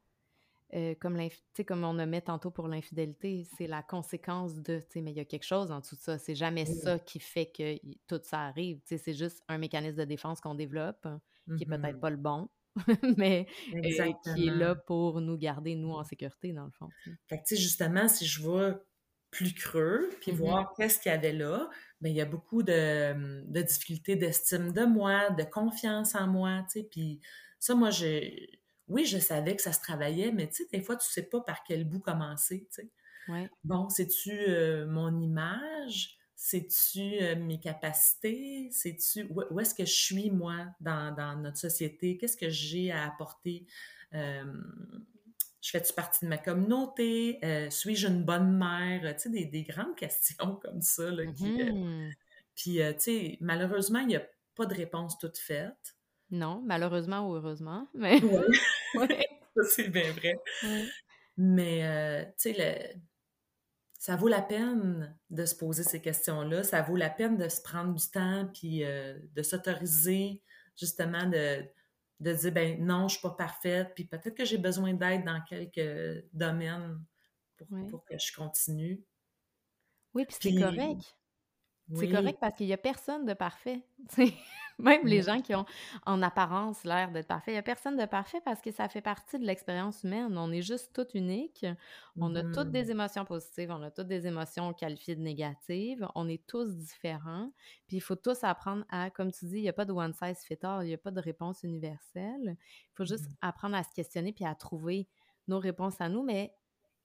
[0.74, 1.18] euh, comme,
[1.66, 5.26] comme on a mis tantôt pour l'infidélité, c'est la conséquence de, mais il y a
[5.26, 6.18] quelque chose en dessous de ça.
[6.18, 8.80] C'est jamais ça qui fait que tout ça arrive.
[8.84, 11.08] C'est juste un mécanisme de défense qu'on développe,
[11.56, 12.00] qui est peut-être mm-hmm.
[12.00, 12.50] pas le bon,
[13.18, 16.90] mais euh, qui est là pour nous garder, nous, en sécurité, dans le fond.
[17.28, 18.80] Fait que, justement, si je vois
[19.32, 20.36] plus creux, puis mm-hmm.
[20.36, 21.70] voir qu'est-ce qu'il y avait là,
[22.02, 26.66] bien, il y a beaucoup de, de difficultés d'estime de moi, de confiance en moi,
[26.72, 27.20] tu sais, puis
[27.60, 30.96] ça, moi, j'ai oui, je savais que ça se travaillait, mais tu sais, des fois,
[30.96, 32.92] tu sais pas par quel bout commencer, tu sais.
[33.64, 36.18] Bon, c'est-tu euh, mon image?
[36.36, 38.70] C'est-tu euh, mes capacités?
[38.72, 42.18] C'est-tu où, est-ce que je suis, moi, dans, notre société?
[42.18, 43.66] Qu'est-ce que j'ai à apporter?
[44.12, 47.40] je fais-tu partie de ma communauté?
[47.44, 49.16] Euh, suis-je une bonne mère?
[49.18, 51.10] Tu sais, des, grandes questions comme ça.
[51.10, 52.12] Là, mmh
[52.56, 55.96] puis, tu sais, malheureusement, il n'y a pas de réponse toute faite.
[56.32, 58.22] Non, malheureusement ou heureusement, mais...
[59.70, 60.36] c'est bien vrai.
[61.38, 62.96] Mais, euh, tu sais,
[64.06, 66.62] ça vaut la peine de se poser ces questions-là.
[66.62, 70.44] Ça vaut la peine de se prendre du temps puis euh, de s'autoriser,
[70.78, 71.66] justement, de,
[72.20, 75.42] de dire, ben non, je suis pas parfaite, puis peut-être que j'ai besoin d'aide dans
[75.42, 77.04] quelques domaines
[77.58, 79.04] pour, pour, que je continue.
[80.14, 81.18] Oui, puis c'est correct.
[81.96, 83.82] C'est correct parce qu'il n'y a personne de parfait.
[84.80, 85.66] Même les gens qui ont
[86.06, 89.02] en apparence l'air d'être parfaits, il n'y a personne de parfait parce que ça fait
[89.02, 90.38] partie de l'expérience humaine.
[90.38, 91.66] On est juste toutes uniques.
[92.20, 92.92] On a toutes des mmh.
[92.92, 96.06] émotions positives, on a toutes des émotions qualifiées de négatives.
[96.14, 97.52] On est tous différents.
[97.88, 100.14] Puis il faut tous apprendre à, comme tu dis, il n'y a pas de one
[100.14, 102.58] size fit all, il n'y a pas de réponse universelle.
[102.60, 103.38] Il faut juste mmh.
[103.42, 105.08] apprendre à se questionner puis à trouver
[105.48, 106.54] nos réponses à nous, mais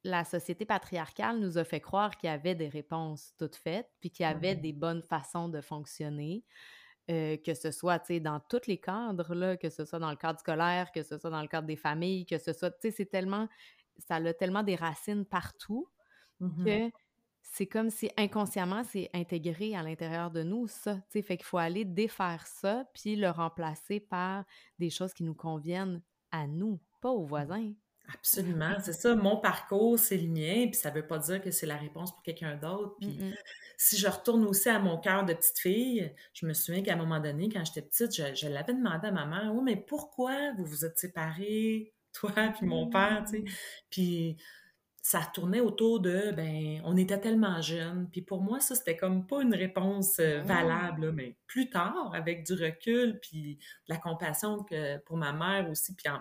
[0.02, 4.10] la société patriarcale nous a fait croire qu'il y avait des réponses toutes faites, puis
[4.10, 6.42] qu'il y avait mmh des bonnes façons de fonctionner.
[7.10, 10.38] Euh, que ce soit dans tous les cadres, là, que ce soit dans le cadre
[10.38, 13.06] scolaire, que ce soit dans le cadre des familles, que ce soit, tu sais, c'est
[13.06, 13.48] tellement,
[13.98, 15.88] ça a tellement des racines partout
[16.38, 16.90] mmh que
[17.42, 21.46] c'est comme si inconsciemment c'est intégré à l'intérieur de nous, ça, tu sais, fait qu'il
[21.46, 24.44] faut aller défaire ça, puis le remplacer par
[24.78, 27.72] des choses qui nous conviennent à nous, pas aux voisins.
[28.14, 29.14] Absolument, c'est ça.
[29.14, 32.22] Mon parcours, c'est le mien, puis ça veut pas dire que c'est la réponse pour
[32.22, 32.96] quelqu'un d'autre.
[32.98, 33.20] Puis
[33.76, 36.96] si je retourne aussi à mon cœur de petite fille, je me souviens qu'à un
[36.96, 40.64] moment donné, quand j'étais petite, je, l'avais demandé à ma mère, oui, mais pourquoi vous
[40.64, 43.44] vous êtes séparés, toi puis mon père, tu sais?
[43.90, 44.36] Puis
[45.02, 48.08] ça tournait autour de, ben, on était tellement jeunes.
[48.12, 52.44] Puis pour moi, ça, c'était comme pas une réponse euh, valable, mais plus tard, avec
[52.44, 53.56] du recul, puis
[53.88, 56.20] de la compassion que pour ma mère aussi, puis en,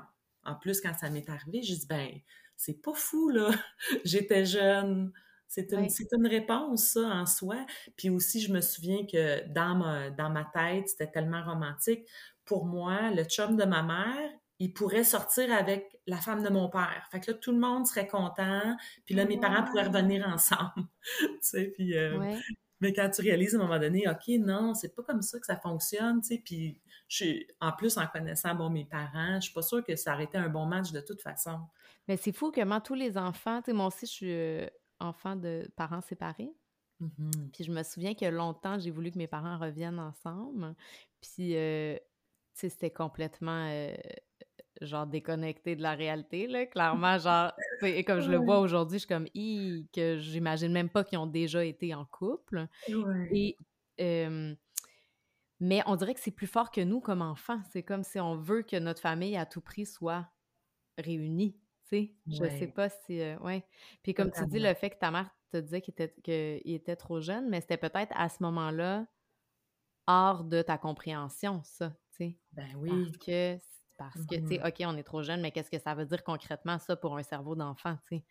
[0.62, 2.10] plus, quand ça m'est arrivé, j'ai dit, ben,
[2.56, 3.52] c'est pas fou, là.
[4.06, 5.12] J'étais jeune.
[5.48, 7.66] C'est une, une, réponse, ça, en soi.
[7.98, 12.06] Puis aussi, je me souviens que dans ma, dans ma tête, c'était tellement romantique.
[12.46, 16.70] Pour moi, le chum de ma mère, il pourrait sortir avec la femme de mon
[16.70, 17.08] père.
[17.12, 18.76] Fait que là, tout le monde serait content.
[19.06, 20.88] Puis là, mes parents pourraient revenir ensemble.
[21.20, 21.98] tu sais, puis...
[21.98, 22.36] Euh,
[22.82, 25.46] mais quand tu réalises à un moment donné, OK, non, c'est pas comme ça que
[25.46, 29.54] ça fonctionne, tu sais, puis je en plus, en connaissant, bon, mes parents, je suis
[29.54, 31.60] pas sûre que ça aurait été un bon match de toute façon.
[32.08, 34.68] Mais c'est fou que moi, tous les enfants, tu sais, moi aussi, je suis euh,
[35.00, 36.54] enfant de parents séparés.
[37.02, 37.52] Mm-hmm.
[37.52, 40.76] Puis je me souviens que longtemps, j'ai voulu que mes parents reviennent ensemble.
[41.20, 43.68] Puis, euh, tu sais, c'était complètement
[44.82, 46.66] genre déconnecté de la réalité, là.
[46.66, 49.28] Clairement, genre, et comme je le vois aujourd'hui, je suis comme,
[49.94, 52.68] que j'imagine même pas qu'ils ont déjà été en couple.
[53.32, 53.58] Et,
[55.60, 57.62] mais on dirait que c'est plus fort que nous comme enfants.
[57.72, 60.30] C'est comme si on veut que notre famille à tout prix soit
[60.98, 61.60] réunie.
[61.90, 63.20] Sais, je sais pas si.
[63.20, 63.66] Euh, ouais.
[64.04, 67.20] Puis comme tu dis, le fait que ta mère te disait qu'il était, était trop
[67.20, 69.08] jeune, mais c'était peut-être à ce moment-là
[70.06, 71.96] hors de ta compréhension, ça.
[72.12, 72.38] Sais?
[72.54, 72.90] Ben oui.
[72.90, 73.58] Parce que
[73.98, 76.06] parce que, tu sais, mmh OK, on est trop jeune, mais qu'est-ce que ça veut
[76.06, 78.26] dire concrètement, ça, pour un cerveau d'enfant, tu sais?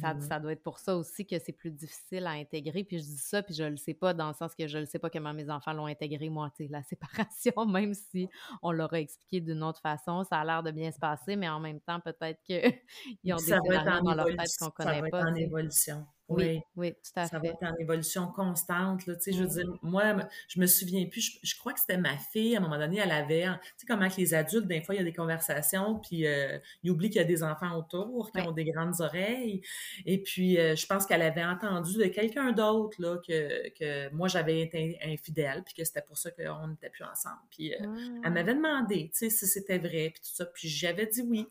[0.00, 2.84] Ça, mmh ça, doit être pour ça aussi que c'est plus difficile à intégrer.
[2.84, 4.86] Puis je dis ça, puis je le sais pas dans le sens que je le
[4.86, 6.82] sais pas comment mes enfants l'ont intégré, moi, tu sais, la
[7.30, 8.28] séparation, même si
[8.62, 11.48] on leur a expliqué d'une autre façon, ça a l'air de bien se passer, mais
[11.48, 12.54] en même temps, peut-être qu'ils
[13.32, 15.22] ont des scénarios dans leur tête qu'on connaît ça pas.
[15.24, 16.06] en évolution.
[16.28, 17.28] Oui, oui, tout à fait.
[17.28, 19.06] Ça va être en évolution constante.
[19.06, 20.16] Là, je veux dire, moi,
[20.48, 23.12] je me souviens plus, je, crois que c'était ma fille, à un moment donné, elle
[23.12, 26.26] avait, tu sais, comment que les adultes, des fois, il y a des conversations, puis
[26.26, 29.62] euh, ils oublient qu'il y a des enfants autour qui ont des grandes oreilles.
[30.04, 34.26] Et puis, euh, je pense qu'elle avait entendu de quelqu'un d'autre là, que, que moi,
[34.26, 37.40] j'avais été infidèle, puis que c'était pour ça qu'on n'était plus ensemble.
[37.50, 38.30] Puis, euh, elle ah.
[38.30, 40.46] m'avait demandé, tu sais, si c'était vrai, puis tout ça.
[40.46, 41.46] Puis j'avais dit oui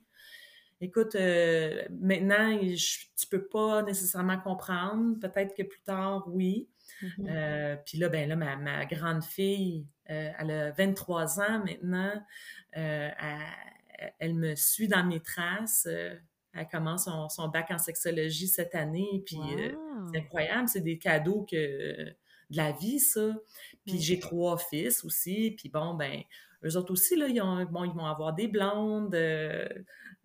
[0.82, 5.20] écoute, euh, maintenant, tu peux pas nécessairement comprendre.
[5.20, 6.70] Peut-être que plus tard, oui.
[7.02, 7.28] Mm-hmm.
[7.30, 12.14] Euh, puis là, ben là, ma, grande fille, euh, elle a 23 ans maintenant.
[12.72, 15.88] Elle, me suit dans mes traces.
[15.88, 19.24] elle commence son, bac en sexologie cette année.
[19.26, 19.40] Puis
[20.12, 20.68] c'est incroyable.
[20.68, 22.14] C'est des cadeaux que
[22.50, 23.36] de la vie, ça.
[23.86, 25.56] Puis j'ai trois fils aussi.
[25.58, 26.22] Puis bon, ben,
[26.66, 29.16] eux autres aussi, là, ils, bon, ils vont avoir des blondes.
[29.16, 29.68] Euh,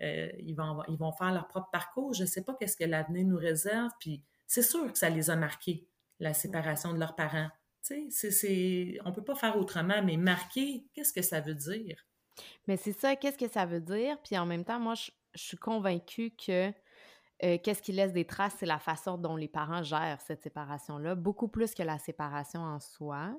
[0.00, 2.14] ils, vont, ils vont faire leur propre parcours.
[2.14, 3.90] Je ne sais pas qu'est-ce que l'avenir nous réserve.
[4.00, 5.86] Puis c'est sûr que ça les a marqués,
[6.18, 7.48] la séparation de leurs parents.
[7.82, 12.04] Tu sais, on ne peut pas faire autrement, mais marquer, qu'est-ce que ça veut dire?
[12.66, 14.18] Mais c'est ça, qu'est-ce que ça veut dire?
[14.22, 16.72] Puis en même temps, moi, je, suis convaincue que
[17.42, 21.14] euh, qu'est-ce qui laisse des traces, c'est la façon dont les parents gèrent cette séparation-là,
[21.14, 23.34] beaucoup plus que la séparation en soi.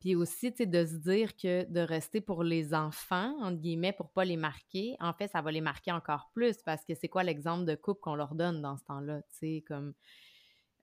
[0.00, 3.92] Puis aussi, tu sais, de se dire que de rester pour les enfants, entre guillemets,
[3.92, 7.08] pour pas les marquer, en fait, ça va les marquer encore plus parce que c'est
[7.08, 9.94] quoi l'exemple de couple qu'on leur donne dans ce temps-là, tu sais, comme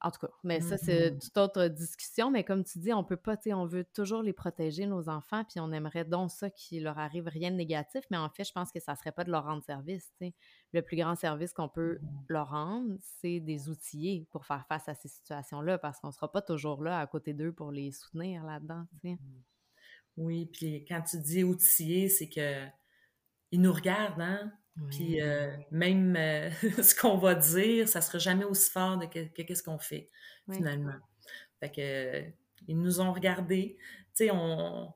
[0.06, 2.30] en tout cas, mais ça, c'est mmh toute autre discussion.
[2.30, 5.10] Mais comme tu dis, on peut pas, tu sais, on veut toujours les protéger, nos
[5.10, 8.04] enfants, puis on aimerait donc ça qu'il leur arrive rien de négatif.
[8.12, 10.36] Mais en fait, je pense que ça serait pas de leur rendre service, tu sais.
[10.74, 14.88] Le plus grand service qu'on peut mmh leur rendre, c'est des outillés pour faire face
[14.88, 18.44] à ces situations-là, parce qu'on sera pas toujours là à côté d'eux pour les soutenir
[18.44, 19.14] là-dedans, tu sais.
[19.16, 19.44] Mmh
[20.18, 22.66] oui, puis quand tu dis outillés, c'est que
[23.52, 24.54] ils nous regardent, hein?
[24.90, 26.50] Puis euh, même euh,
[26.84, 30.10] ce qu'on va dire, ça sera jamais aussi fort que, qu'est-ce qu'on fait,
[30.52, 30.96] finalement.
[31.60, 32.24] Fait que,
[32.68, 33.78] ils nous ont regardés.
[33.80, 34.94] Tu sais, on...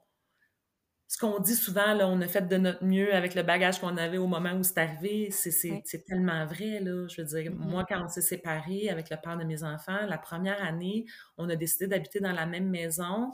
[1.07, 3.97] Ce qu'on dit souvent, là, on a fait de notre mieux avec le bagage qu'on
[3.97, 7.07] avait au moment où c'est arrivé, c'est, tellement vrai, là.
[7.07, 10.19] Je veux dire, moi, quand on s'est séparés avec le père de mes enfants, la
[10.19, 11.05] première année,
[11.37, 13.31] on a décidé d'habiter dans la même maison,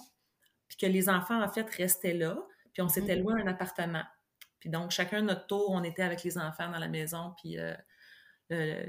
[0.69, 2.38] puis que les enfants, en fait, restaient là,
[2.71, 3.23] puis on s'était mm-hmm.
[3.23, 4.03] loué un appartement.
[4.65, 8.84] Puis donc, chacun notre tour, on était avec les enfants dans la maison, puis euh,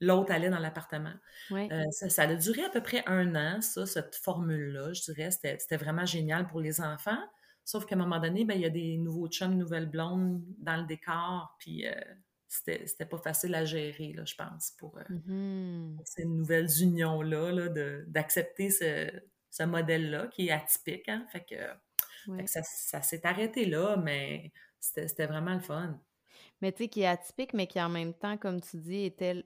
[0.00, 1.12] l'autre allait dans l'appartement.
[1.50, 5.30] Euh, ça, a duré à peu près un an, ça, cette formule-là, je dirais.
[5.30, 7.22] C'était vraiment génial pour les enfants.
[7.66, 10.78] Sauf qu'à un moment donné, ben, il y a des nouveaux chums, nouvelles blondes dans
[10.78, 11.92] le décor, puis euh,
[12.48, 17.68] c'était pas facile à gérer, là, je pense, pour, mmh ces nouvelles unions-là,
[18.06, 19.10] d'accepter ce,
[19.50, 21.10] ce modèle-là qui est atypique.
[21.10, 21.26] Hein?
[21.30, 24.50] Fait que, ça, ça s'est arrêté là, mais
[24.80, 25.98] c'était vraiment le fun.
[26.60, 29.44] Mais tu sais, qui est atypique, mais qui en même temps, comme tu dis, était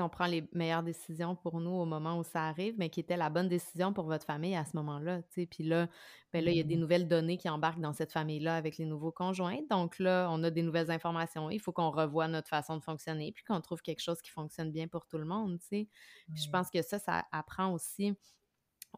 [0.00, 3.16] on prend les meilleures décisions pour nous au moment où ça arrive, mais qui était
[3.16, 5.20] la bonne décision pour votre famille à ce moment-là.
[5.30, 5.88] Puis là,
[6.32, 6.80] ben là, il y a des mmh.
[6.80, 9.60] nouvelles données qui embarquent dans cette famille-là avec les nouveaux conjoints.
[9.70, 11.50] Donc là, on a des nouvelles informations.
[11.50, 14.72] Il faut qu'on revoie notre façon de fonctionner, puis qu'on trouve quelque chose qui fonctionne
[14.72, 15.58] bien pour tout le monde.
[15.68, 15.88] Puis
[16.34, 18.14] je pense que ça, ça apprend aussi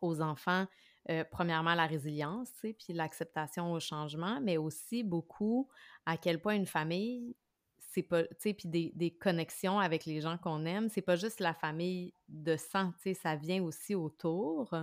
[0.01, 0.67] aux enfants,
[1.11, 5.69] euh, premièrement, la résilience, puis l'acceptation au changement, mais aussi beaucoup
[6.05, 7.37] à quel point une famille
[7.97, 11.55] c'est pas, puis des, des, connexions avec les gens qu'on aime, c'est pas juste la
[11.55, 14.75] famille de sang, tu sais, ça vient aussi autour,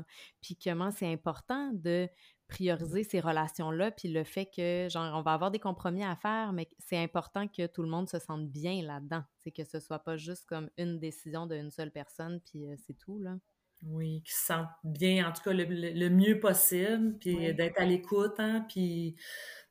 [0.42, 2.10] puis comment c'est important de
[2.48, 6.54] prioriser ces relations-là, puis le fait que, genre, on va avoir des compromis à faire,
[6.54, 10.00] mais c'est important que tout le monde se sente bien là-dedans, c'est que ce soit
[10.00, 13.38] pas juste comme une décision d'une seule personne, puis euh, c'est tout, là.
[13.88, 18.36] Oui, qui se sentent bien, en tout cas, le, mieux possible, puis d'être à l'écoute,
[18.38, 19.16] hein, puis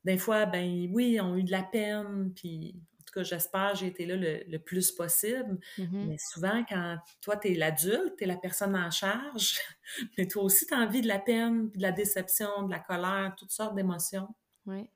[0.05, 2.77] des fois, ben oui, on a eu de la peine, puis
[3.13, 5.59] tout cas, j'espère j'ai été là le, plus possible.
[5.79, 6.07] Mm-hmm.
[6.07, 9.59] Mais souvent, quand toi, tu es l'adulte, tu es la personne en charge,
[10.19, 13.35] mais toi aussi, tu as envie de la peine, de la déception, de la colère,
[13.37, 14.29] toutes sortes d'émotions.
[14.67, 14.89] Oui.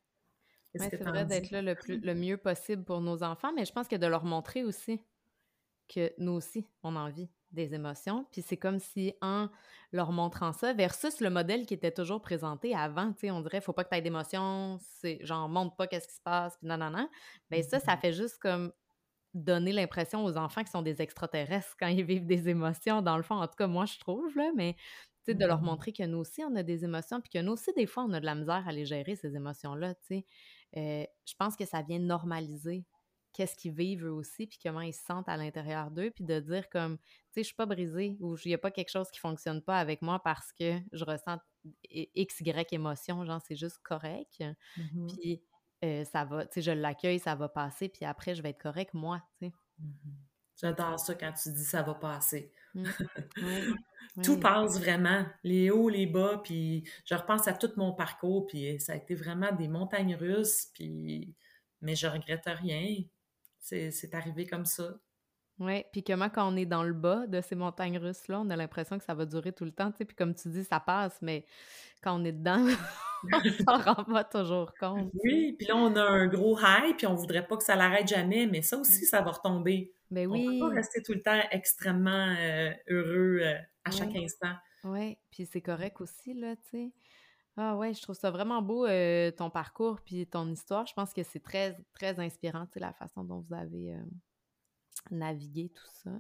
[0.74, 3.88] c'est vrai d'être là le, plus, le mieux possible pour nos enfants, mais je pense
[3.88, 5.02] que de leur montrer aussi
[5.88, 8.24] que nous aussi, on a envie des émotions.
[8.30, 9.48] Puis c'est comme si en
[9.92, 13.60] leur montrant ça, versus le modèle qui était toujours présenté avant, tu sais, on dirait,
[13.60, 16.68] faut pas que tu aies d'émotions, c'est genre, montre pas qu'est-ce qui se passe, puis
[16.68, 17.08] non, non, non.
[17.50, 18.00] Bien ça, ça mm-hmm.
[18.00, 18.72] fait juste comme
[19.34, 23.22] donner l'impression aux enfants qu'ils sont des extraterrestres quand ils vivent des émotions, dans le
[23.22, 24.74] fond, en tout cas, moi, je trouve, là, mais
[25.24, 25.64] tu sais, de leur mm-hmm.
[25.64, 28.12] montrer que nous aussi, on a des émotions, puis que nous aussi, des fois, on
[28.12, 30.26] a de la misère à les gérer, ces émotions-là, tu sais.
[30.76, 32.84] Euh, je pense que ça vient normaliser
[33.36, 36.40] qu'est-ce qu'ils vivent eux aussi, puis comment ils se sentent à l'intérieur d'eux, puis de
[36.40, 39.10] dire comme, tu sais, je suis pas brisée ou il n'y a pas quelque chose
[39.10, 41.38] qui fonctionne pas avec moi parce que je ressens
[41.90, 44.42] X, Y émotion, genre, c'est juste correct.
[44.78, 45.42] Mmh puis
[45.84, 48.62] euh, ça va, tu sais, je l'accueille, ça va passer, puis après, je vais être
[48.62, 49.52] correct, moi, tu sais.
[49.78, 50.14] Mmh
[50.58, 52.50] J'adore ça quand tu dis ça va passer.
[52.74, 52.86] Mmh.
[54.24, 58.80] tout passe vraiment, les hauts, les bas, puis je repense à tout mon parcours, puis
[58.80, 61.34] ça a été vraiment des montagnes russes, puis
[61.82, 63.02] mais je regrette rien
[63.66, 64.94] c'est arrivé comme ça.
[65.58, 68.56] Oui, puis comment quand on est dans le bas de ces montagnes russes-là, on a
[68.56, 70.80] l'impression que ça va durer tout le temps, tu sais, puis comme tu dis, ça
[70.80, 71.46] passe, mais
[72.02, 72.66] quand on est dedans,
[73.32, 75.10] on s'en rend pas toujours compte.
[75.24, 78.06] Oui, puis là, on a un gros high, puis on voudrait pas que ça l'arrête
[78.06, 79.94] jamais, mais ça aussi, ça va retomber.
[80.10, 80.46] Ben oui.
[80.46, 84.52] On peut pas rester tout le temps extrêmement euh, heureux euh, à chaque instant.
[84.84, 86.92] Oui, puis c'est correct aussi, là, tu sais.
[87.58, 90.86] Ah ouais, je trouve ça vraiment beau, euh, ton parcours puis ton histoire.
[90.86, 94.02] Je pense que c'est très, très inspirant, tu sais, la façon dont vous avez euh,
[95.10, 96.10] navigué tout ça.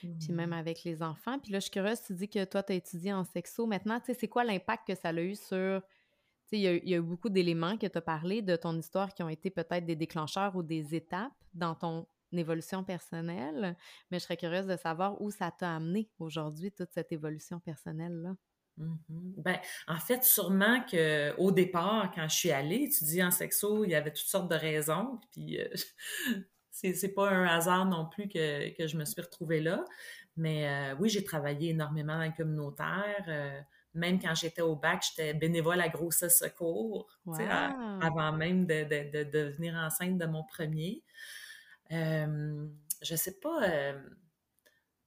[0.00, 0.54] Puis même mmh.
[0.54, 1.38] avec les enfants.
[1.38, 3.66] Puis là, je suis curieuse, tu dis que toi, tu as étudié en sexo.
[3.66, 5.82] Maintenant, tu sais, c'est quoi l'impact que ça a eu sur...
[6.46, 9.12] Tu sais, il y, a eu beaucoup d'éléments que tu as parlé de ton histoire
[9.12, 13.76] qui ont été peut-être des déclencheurs ou des étapes dans ton évolution personnelle.
[14.10, 18.34] Mais je serais curieuse de savoir où ça t'a amené aujourd'hui, toute cette évolution personnelle-là.
[18.78, 19.34] Mhm.
[19.38, 23.94] Ben, en fait, sûrement qu'au départ, quand je suis allée étudier en sexo, il y
[23.94, 25.20] avait toutes sortes de raisons.
[25.32, 25.68] Puis euh,
[26.70, 29.84] c'est pas un hasard non plus que, je me suis retrouvée là.
[30.36, 33.24] Mais euh, oui, j'ai travaillé énormément dans le communautaire.
[33.26, 33.60] Euh,
[33.94, 37.08] même quand j'étais au bac, j'étais bénévole à Grossesse Secours,
[38.00, 41.02] avant même de, de, devenir enceinte de mon premier.
[41.90, 43.94] je sais pas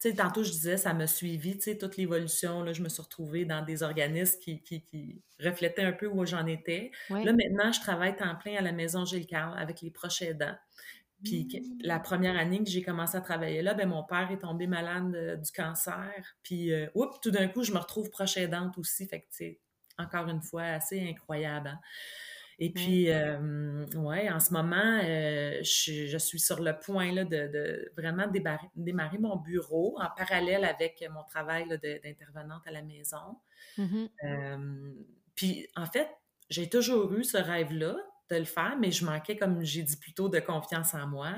[0.09, 2.63] sais, tantôt, je disais, ça m'a suivi, tu sais, toute l'évolution.
[2.63, 6.45] Là, je me suis retrouvée dans des organismes qui, qui, reflétaient un peu où j'en
[6.45, 6.91] étais.
[7.09, 10.55] Là, maintenant, je travaille temps plein à la Maison Gilles Carle avec les proches aidants.
[11.23, 11.85] Puis mmh.
[11.85, 15.39] la première année que j'ai commencé à travailler là, ben mon père est tombé malade
[15.39, 16.11] du cancer.
[16.41, 19.07] Puis, euh, oups, tout d'un coup, je me retrouve proche aidante aussi.
[19.07, 19.45] Fait que,
[19.99, 21.67] encore une fois, assez incroyable.
[21.67, 21.79] Hein.
[22.63, 27.91] Et puis, euh, ouais, en ce moment, euh, je, suis sur le point là, de,
[27.97, 28.27] vraiment
[28.75, 33.39] démarrer, mon bureau en parallèle avec mon travail d'intervenante à la maison.
[33.77, 34.93] Mmh euh,
[35.33, 36.07] puis, en fait,
[36.51, 37.97] j'ai toujours eu ce rêve-là
[38.29, 41.33] de le faire, mais je manquais, comme j'ai dit plus tôt, de confiance en moi.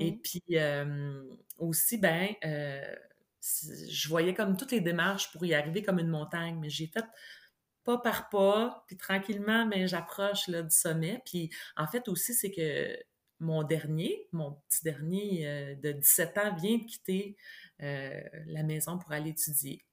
[0.00, 0.42] Et puis,
[1.58, 6.70] aussi, ben, je voyais comme toutes les démarches pour y arriver comme une montagne, mais
[6.70, 7.04] j'ai fait
[7.86, 11.22] pas par pas, puis tranquillement, mais j'approche du sommet.
[11.24, 12.98] Puis en fait aussi, c'est que
[13.38, 17.36] mon dernier, mon petit dernier euh, de 17 ans vient de quitter
[17.82, 19.84] euh, la maison pour aller étudier.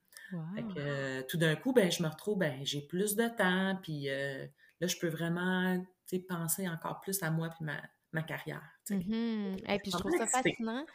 [0.77, 4.87] Euh, tout d'un coup, ben, je me retrouve, ben, j'ai plus de temps, puis là,
[4.87, 5.85] je peux vraiment
[6.27, 7.65] penser encore plus à moi puis
[8.11, 8.63] ma, carrière.
[8.89, 10.85] Mm Et puis je trouve ça fascinant.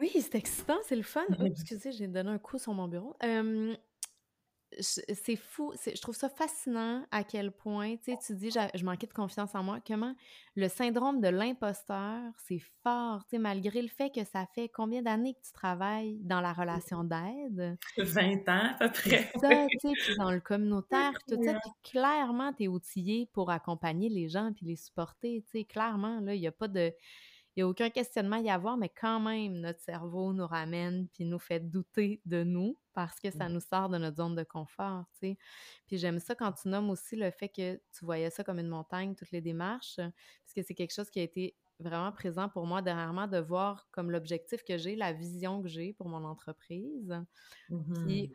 [0.00, 1.26] Oui, c'est excitant, c'est le fun.
[1.44, 3.16] excusez, j'ai donné un coup sur mon bureau
[4.80, 9.06] c'est fou, je trouve ça fascinant à quel point, tu sais, tu dis, je manquais
[9.06, 10.14] de confiance en moi, comment
[10.56, 15.02] le syndrome de l'imposteur, c'est fort, tu sais, malgré le fait que ça fait combien
[15.02, 17.78] d'années que tu travailles dans la relation d'aide?
[17.96, 19.30] 20 ans à peu près.
[19.40, 23.50] Ça, tu sais, puis dans le communautaire, tout ça, puis clairement, tu es outillé pour
[23.50, 26.92] accompagner les gens puis les supporter, tu sais, clairement, là, il n'y a pas de
[27.58, 31.24] n'y a aucun questionnement à y avoir, mais quand même, notre cerveau nous ramène puis
[31.24, 33.52] nous fait douter de nous parce que ça mmh.
[33.52, 35.38] nous sort de notre zone de confort, tu sais.
[35.86, 38.68] Puis j'aime ça quand tu nommes aussi le fait que tu voyais ça comme une
[38.68, 42.66] montagne, toutes les démarches, parce que c'est quelque chose qui a été vraiment présent pour
[42.66, 47.14] moi dernièrement de voir comme l'objectif que j'ai, la vision que j'ai pour mon entreprise,
[47.68, 48.32] puis mmh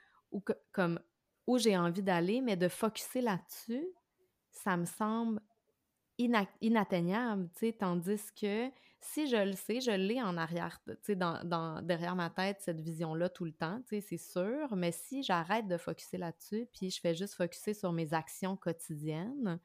[0.71, 0.99] comme
[1.45, 3.85] où j'ai envie d'aller, mais de focuser là-dessus,
[4.49, 5.39] ça me semble
[6.17, 8.69] inatteignable, tu sais, tandis que
[9.03, 12.79] si je le sais, je l'ai en arrière, tu sais, dans, derrière ma tête, cette
[12.79, 16.89] vision-là tout le temps, tu sais, c'est sûr, mais si j'arrête de focuser là-dessus, puis
[16.89, 19.59] je fais juste focuser sur mes actions quotidiennes,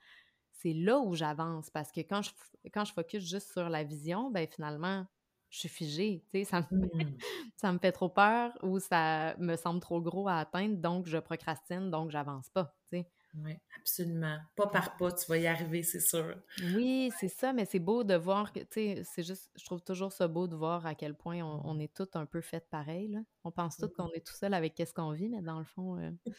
[0.52, 2.30] c'est là où j'avance, parce que quand je,
[2.72, 5.06] quand je focus juste sur la vision, ben finalement,
[5.50, 7.16] je suis figée, tu sais, ça me, mmh.
[7.56, 11.18] ça me fait trop peur ou ça me semble trop gros à atteindre, donc je
[11.18, 13.08] procrastine, donc j'avance pas, tu sais.
[13.34, 14.38] Oui, absolument.
[14.56, 16.34] Pas par pas, tu vas y arriver, c'est sûr.
[16.74, 19.82] Oui, c'est ça, mais c'est beau de voir que, tu sais, c'est juste, je trouve
[19.82, 23.08] toujours ça beau de voir à quel point on, est tous un peu fait pareil,
[23.08, 23.20] là.
[23.44, 25.98] On pense tous qu'on est tout seul avec qu'est-ce qu'on vit, mais dans le fond...
[25.98, 26.10] Euh,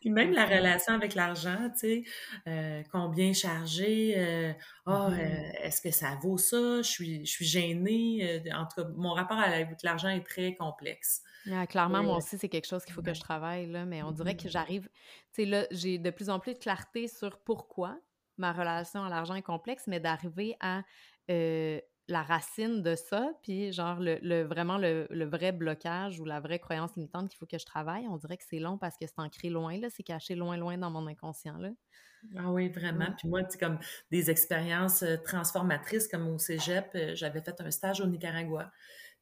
[0.00, 2.04] Puis même la relation avec l'argent, tu sais,
[2.48, 4.52] euh, combien charger, euh,
[4.86, 5.52] ah, mm-hmm.
[5.62, 9.38] est-ce que ça vaut ça, je suis, je suis gênée, en tout cas, mon rapport
[9.38, 11.22] avec l'argent est très complexe.
[11.52, 14.10] Ah, clairement, moi aussi, c'est quelque chose qu'il faut que je travaille, là, mais on
[14.10, 14.50] dirait que mmh.
[14.50, 14.88] j'arrive,
[15.36, 17.98] sais, là, j'ai de plus en plus de clarté sur pourquoi
[18.38, 20.82] ma relation à l'argent est complexe, mais d'arriver à
[22.08, 26.94] la racine de ça, puis genre le, vraiment le, vrai blocage ou la vraie croyance
[26.94, 29.48] limitante qu'il faut que je travaille, on dirait que c'est long parce que c'est ancré
[29.48, 31.70] loin, là, c'est caché loin, loin dans mon inconscient, là.
[32.36, 33.06] Ah oui, vraiment.
[33.16, 33.78] Puis moi, tu comme
[34.10, 38.72] des expériences transformatrices comme au cégep, j'avais fait un stage au Nicaragua.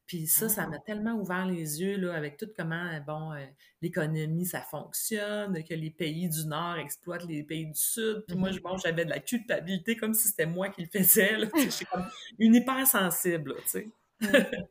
[0.07, 0.83] Puis ça, ça m'a ah.
[0.85, 3.45] tellement ouvert les yeux là, avec tout comment, euh, bon, euh,
[3.81, 8.23] l'économie, ça fonctionne, que les pays du Nord exploitent les pays du Sud.
[8.27, 11.37] Puis moi, bon, j'avais de la culpabilité comme si c'était moi qui le faisais.
[11.55, 12.05] Je suis comme
[12.37, 13.89] une hypersensible, tu sais.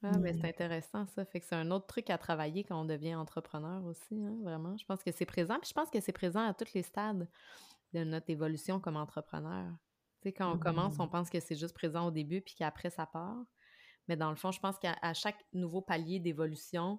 [0.00, 1.24] Ah, mais c'est intéressant, ça.
[1.24, 4.76] Fait que c'est un autre truc à travailler quand on devient entrepreneur aussi, hein, vraiment.
[4.76, 5.58] Je pense que c'est présent.
[5.58, 7.28] Puis je pense que c'est présent à tous les stades
[7.94, 9.66] de notre évolution comme entrepreneur.
[10.20, 11.10] Tu sais, quand on commence, on mmh.
[11.10, 13.44] pense que c'est juste présent au début, puis qu'après, ça part.
[14.08, 16.98] Mais dans le fond, je pense qu'à chaque nouveau palier d'évolution,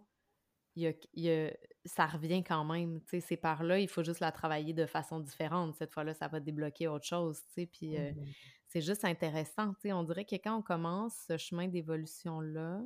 [0.76, 1.52] il y
[1.86, 3.00] ça revient quand même.
[3.08, 5.76] C'est par là, il faut juste la travailler de façon différente.
[5.76, 7.42] Cette fois-là, ça va débloquer autre chose.
[7.56, 8.26] Puis euh, mmh
[8.70, 9.74] c'est juste intéressant.
[9.86, 12.82] On dirait que quand on commence ce chemin d'évolution-là,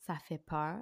[0.00, 0.80] ça fait peur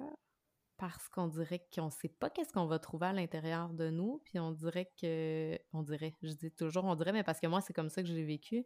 [0.77, 4.21] parce qu'on dirait qu'on ne sait pas qu'est-ce qu'on va trouver à l'intérieur de nous.
[4.25, 5.57] Puis on dirait que.
[5.73, 8.09] On dirait, je dis toujours on dirait, mais parce que moi, c'est comme ça que
[8.09, 8.65] je l'ai vécu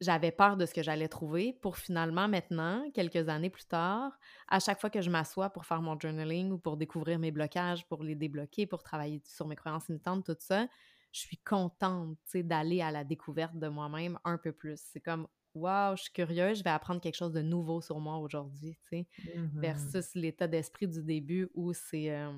[0.00, 4.18] j'avais peur de ce que j'allais trouver pour finalement maintenant, quelques années plus tard,
[4.48, 7.86] à chaque fois que je m'assois pour faire mon journaling ou pour découvrir mes blocages,
[7.88, 10.68] pour les débloquer, pour travailler sur mes croyances limitantes, tout ça,
[11.12, 14.80] je suis contente d'aller à la découverte de moi-même un peu plus.
[14.80, 18.18] C'est comme, wow, je suis curieuse, je vais apprendre quelque chose de nouveau sur moi
[18.18, 22.10] aujourd'hui, tu sais, mmh versus l'état d'esprit du début où c'est...
[22.10, 22.32] Euh,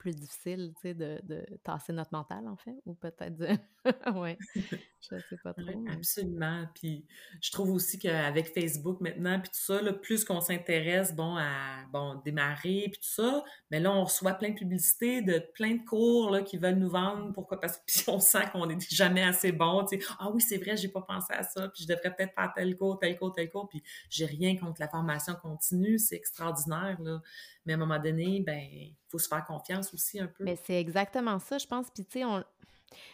[0.00, 3.48] plus difficile, tu sais, de, de, tasser notre mental, en fait, ou peut-être de...
[4.18, 5.84] ouais, je sais pas trop.
[5.92, 7.04] Absolument, puis
[7.42, 11.84] je trouve aussi qu'avec Facebook maintenant, puis tout ça, là, plus qu'on s'intéresse, bon, à,
[11.92, 15.84] bon, démarrer, puis tout ça, mais là, on reçoit plein de publicités de plein de
[15.84, 17.60] cours, là, qui veulent nous vendre, pourquoi?
[17.60, 20.78] Parce que on sent qu'on n'est jamais assez bon, tu sais, ah oui, c'est vrai,
[20.78, 23.50] j'ai pas pensé à ça, puis je devrais peut-être faire tel cours, tel cours, tel
[23.50, 27.20] cours, puis j'ai rien contre la formation continue, c'est extraordinaire, là,
[27.66, 30.44] mais à un moment donné, ben, il faut se faire confiance aussi un peu.
[30.44, 31.90] Mais c'est exactement ça, je pense.
[31.90, 32.42] Puis, tu sais, on...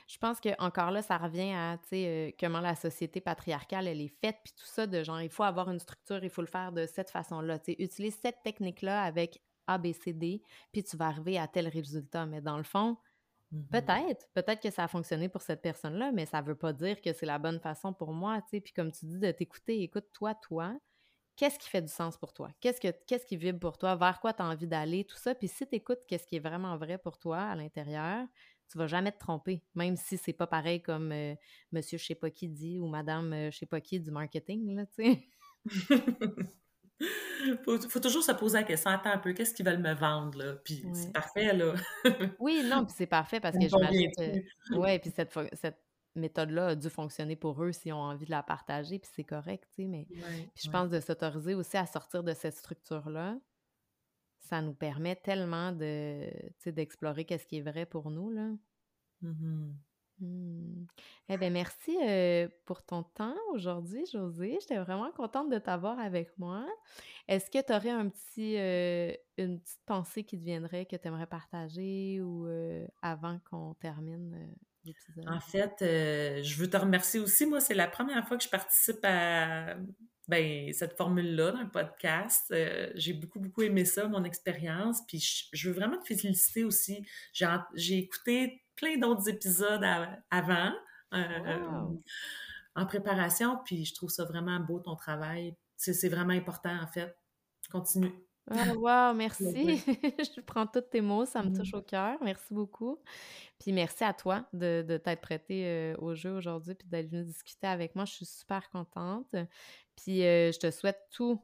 [0.07, 3.89] je pense que encore là, ça revient à, tu sais, euh, comment la société patriarcale,
[3.89, 6.43] elle est faite, puis tout ça, de genre, il faut avoir une structure, il faut
[6.43, 7.59] le faire de cette façon-là.
[7.59, 10.43] Tu sais, utilise cette technique-là avec A, B, C, D,
[10.73, 12.25] puis tu vas arriver à tel résultat.
[12.27, 12.97] Mais dans le fond,
[13.53, 13.69] mm-hmm.
[13.71, 17.13] Peut-être, peut-être que ça a fonctionné pour cette personne-là, mais ça veut pas dire que
[17.13, 18.61] c'est la bonne façon pour moi, tu sais.
[18.61, 20.77] Puis comme tu dis, de t'écouter, écoute-toi, toi,
[21.37, 22.51] qu'est-ce qui fait du sens pour toi?
[22.61, 23.95] Qu'est-ce, que, qu'est-ce qui vibre pour toi?
[23.95, 25.05] Vers quoi tu as envie d'aller?
[25.05, 25.35] Tout ça.
[25.35, 28.27] Puis si tu écoutes qu'est-ce qui est vraiment vrai pour toi à l'intérieur,
[28.69, 31.35] tu vas jamais te tromper, même si c'est pas pareil comme euh,
[31.71, 34.75] monsieur je sais pas qui dit ou madame euh, je sais pas qui du marketing,
[34.75, 35.29] là, tu sais.
[37.65, 40.39] faut, faut, toujours se poser la question, attends un peu, qu'est-ce qu'ils veulent me vendre,
[40.39, 40.55] là?
[40.65, 41.75] Puis c'est parfait, là.
[42.41, 44.77] oui, non, puis c'est parfait parce que j'imagine que...
[44.77, 45.86] Ouais, puis cette, cette
[46.19, 49.69] méthode-là a dû fonctionner pour eux s'ils ont envie de la partager, puis c'est correct,
[49.71, 53.39] tu sais, mais puis je pense de s'autoriser aussi à sortir de cette structure-là,
[54.39, 56.29] ça nous permet tellement de,
[56.67, 58.51] d'explorer qu'est-ce qui est vrai pour nous, là.
[59.23, 59.73] Mmh
[60.21, 60.87] Mmh.
[61.29, 61.97] Eh bien, merci
[62.65, 64.59] pour ton temps aujourd'hui, Josée.
[64.61, 66.67] J'étais vraiment contente de t'avoir avec moi.
[67.29, 68.57] Est-ce que tu aurais un petit,
[69.37, 72.49] une petite pensée qui te viendrait que tu aimerais partager ou
[73.03, 74.55] avant qu'on termine
[74.87, 75.29] l'épisode?
[75.29, 77.47] En fait, je veux te remercier aussi.
[77.47, 79.77] Moi, c'est la première fois que je participe à
[80.29, 82.55] ben, cette formule-là dans le podcast.
[82.95, 85.01] j'ai beaucoup, beaucoup aimé ça, mon expérience.
[85.07, 87.07] Puis je, veux vraiment te féliciter aussi.
[87.33, 89.85] J'ai écouté plein d'autres épisodes
[90.31, 90.73] avant,
[91.15, 91.87] euh,
[92.75, 95.57] en préparation, puis je trouve ça vraiment beau ton travail.
[95.77, 97.17] C'est vraiment important, en fait.
[97.71, 98.13] Continue.
[98.51, 99.45] Oh, wow, merci.
[99.87, 101.77] je prends tous tes mots, ça me touche mm.
[101.77, 102.19] au cœur.
[102.23, 102.99] Merci beaucoup.
[103.59, 107.25] Puis merci à toi de, de t'être prêté euh, au jeu aujourd'hui puis d'être venu
[107.25, 108.05] discuter avec moi.
[108.05, 109.35] Je suis super contente.
[109.97, 111.41] Puis euh, je te souhaite tout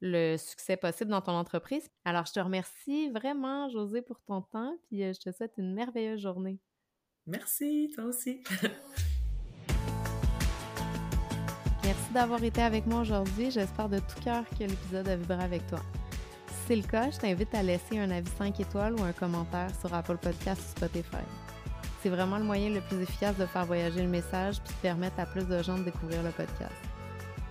[0.00, 1.88] le succès possible dans ton entreprise.
[2.04, 5.72] Alors, je te remercie vraiment, José, pour ton temps, puis euh, je te souhaite une
[5.72, 6.58] merveilleuse journée.
[7.26, 8.42] Merci, toi aussi.
[11.84, 13.50] Merci d'avoir été avec moi aujourd'hui.
[13.50, 15.80] J'espère de tout cœur que l'épisode a vibré avec toi.
[16.66, 19.92] C'est le cas, je t'invite à laisser un avis 5 étoiles ou un commentaire sur
[19.92, 21.24] Apple Podcast ou Spotify.
[22.02, 25.20] C'est vraiment le moyen le plus efficace de faire voyager le message puis de permettre
[25.20, 26.72] à plus de gens de découvrir le podcast.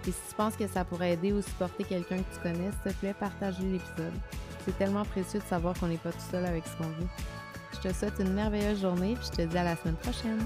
[0.08, 2.92] Et si tu penses que ça pourrait aider ou supporter quelqu'un que tu connais, s'il
[2.92, 4.14] te plaît, partage l'épisode.
[4.66, 7.08] C'est tellement précieux de savoir qu'on n'est pas tout seul avec ce qu'on vit.
[7.74, 10.40] Je te souhaite une merveilleuse journée, puis je te dis à la semaine prochaine.